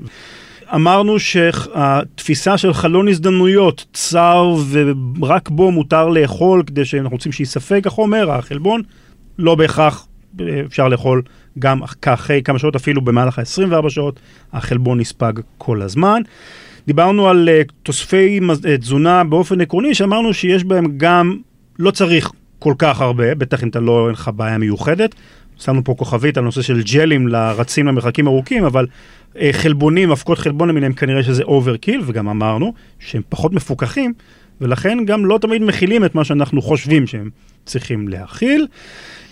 אמרנו 0.74 1.18
שהתפיסה 1.18 2.58
של 2.58 2.72
חלון 2.72 3.08
הזדמנויות, 3.08 3.86
צר 3.92 4.54
ורק 4.70 5.48
בו 5.48 5.70
מותר 5.70 6.08
לאכול 6.08 6.62
כדי 6.66 6.84
שאנחנו 6.84 7.10
רוצים 7.10 7.32
שיספק 7.32 7.82
החומר, 7.86 8.30
החלבון, 8.30 8.82
לא 9.38 9.54
בהכרח 9.54 10.06
אפשר 10.66 10.88
לאכול 10.88 11.22
גם 11.58 11.80
אחרי 12.06 12.42
כמה 12.42 12.58
שעות, 12.58 12.76
אפילו 12.76 13.00
במהלך 13.00 13.38
ה-24 13.38 13.90
שעות, 13.90 14.20
החלבון 14.52 15.00
נספג 15.00 15.32
כל 15.58 15.82
הזמן. 15.82 16.22
דיברנו 16.86 17.28
על 17.28 17.48
uh, 17.48 17.72
תוספי 17.82 18.40
uh, 18.42 18.78
תזונה 18.80 19.24
באופן 19.24 19.60
עקרוני, 19.60 19.94
שאמרנו 19.94 20.34
שיש 20.34 20.64
בהם 20.64 20.86
גם, 20.96 21.36
לא 21.78 21.90
צריך 21.90 22.30
כל 22.58 22.74
כך 22.78 23.00
הרבה, 23.00 23.34
בטח 23.34 23.62
אם 23.62 23.68
אתה 23.68 23.80
לא, 23.80 24.06
אין 24.06 24.12
לך 24.12 24.30
בעיה 24.36 24.58
מיוחדת. 24.58 25.14
שמנו 25.58 25.84
פה 25.84 25.94
כוכבית 25.98 26.38
על 26.38 26.44
נושא 26.44 26.62
של 26.62 26.82
ג'לים 26.82 27.28
לרצים 27.28 27.86
למרחקים 27.86 28.26
ארוכים, 28.26 28.64
אבל 28.64 28.86
אה, 29.38 29.50
חלבונים, 29.52 30.10
אבקות 30.10 30.38
חלבון 30.38 30.68
למיניהם, 30.68 30.92
כנראה 30.92 31.22
שזה 31.22 31.42
overkill, 31.42 32.00
וגם 32.06 32.28
אמרנו 32.28 32.72
שהם 32.98 33.22
פחות 33.28 33.52
מפוקחים, 33.52 34.12
ולכן 34.60 34.98
גם 35.04 35.26
לא 35.26 35.38
תמיד 35.38 35.62
מכילים 35.62 36.04
את 36.04 36.14
מה 36.14 36.24
שאנחנו 36.24 36.62
חושבים 36.62 37.06
שהם 37.06 37.30
צריכים 37.66 38.08
להכיל. 38.08 38.66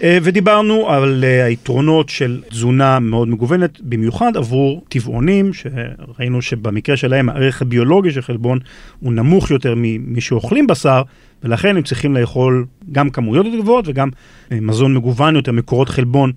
אה, 0.03 0.19
ודיברנו 0.23 0.91
על 0.91 1.25
אה, 1.25 1.45
היתרונות 1.45 2.09
של 2.09 2.41
תזונה 2.51 2.99
מאוד 3.01 3.29
מגוונת, 3.29 3.81
במיוחד 3.81 4.37
עבור 4.37 4.85
טבעונים, 4.89 5.51
שראינו 5.53 6.43
שבמקרה 6.43 6.97
שלהם 6.97 7.29
הערך 7.29 7.63
הביולוגי 7.63 8.11
של 8.11 8.23
חלבון 8.23 8.59
הוא 9.01 9.13
נמוך 9.13 9.51
יותר 9.51 9.75
ממי 9.77 10.21
שאוכלים 10.21 10.67
בשר, 10.67 11.03
ולכן 11.45 11.77
הם 11.77 11.83
צריכים 11.83 12.17
לאכול 12.17 12.67
גם 12.93 13.11
כמויות 13.11 13.47
גבוהות 13.61 13.89
וגם 13.89 14.09
אה, 14.53 14.61
מזון 14.61 14.95
מגוון 14.95 15.37
יותר, 15.37 15.53
מקורות 15.53 15.89
חלבון 15.89 16.33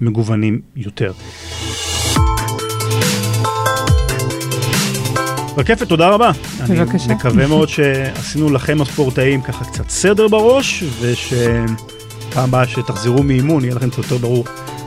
מגוונים 0.00 0.60
יותר. 0.76 1.12
רקפת, 5.58 5.88
תודה 5.88 6.08
רבה. 6.08 6.30
בבקשה. 6.68 7.04
אני 7.04 7.14
מקווה 7.14 7.46
מאוד 7.46 7.68
שעשינו 7.68 8.50
לכם 8.50 8.80
הספורטאים 8.80 9.42
ככה 9.42 9.64
קצת 9.64 9.90
סדר 9.90 10.28
בראש, 10.28 10.84
ושפעם 11.00 11.68
הבאה 12.36 12.66
שתחזרו 12.66 13.22
מאימון 13.22 13.64
יהיה 13.64 13.74
לכם 13.74 13.90
קצת 13.90 13.98
יותר 13.98 14.16
ברור 14.16 14.44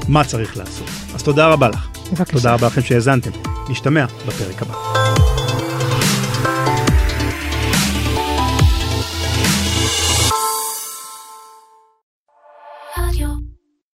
מה 0.08 0.24
צריך 0.24 0.58
לעשות. 0.58 0.88
אז 1.16 1.24
תודה 1.24 1.48
רבה 1.48 1.70
לך. 1.70 1.88
בבקשה. 2.12 2.34
תודה 2.34 2.54
רבה 2.54 2.68
לכם 2.68 2.82
שהאזנתם. 2.82 3.32
נשתמע 3.70 4.06
בפרק 4.28 4.62
הבא. 4.62 5.41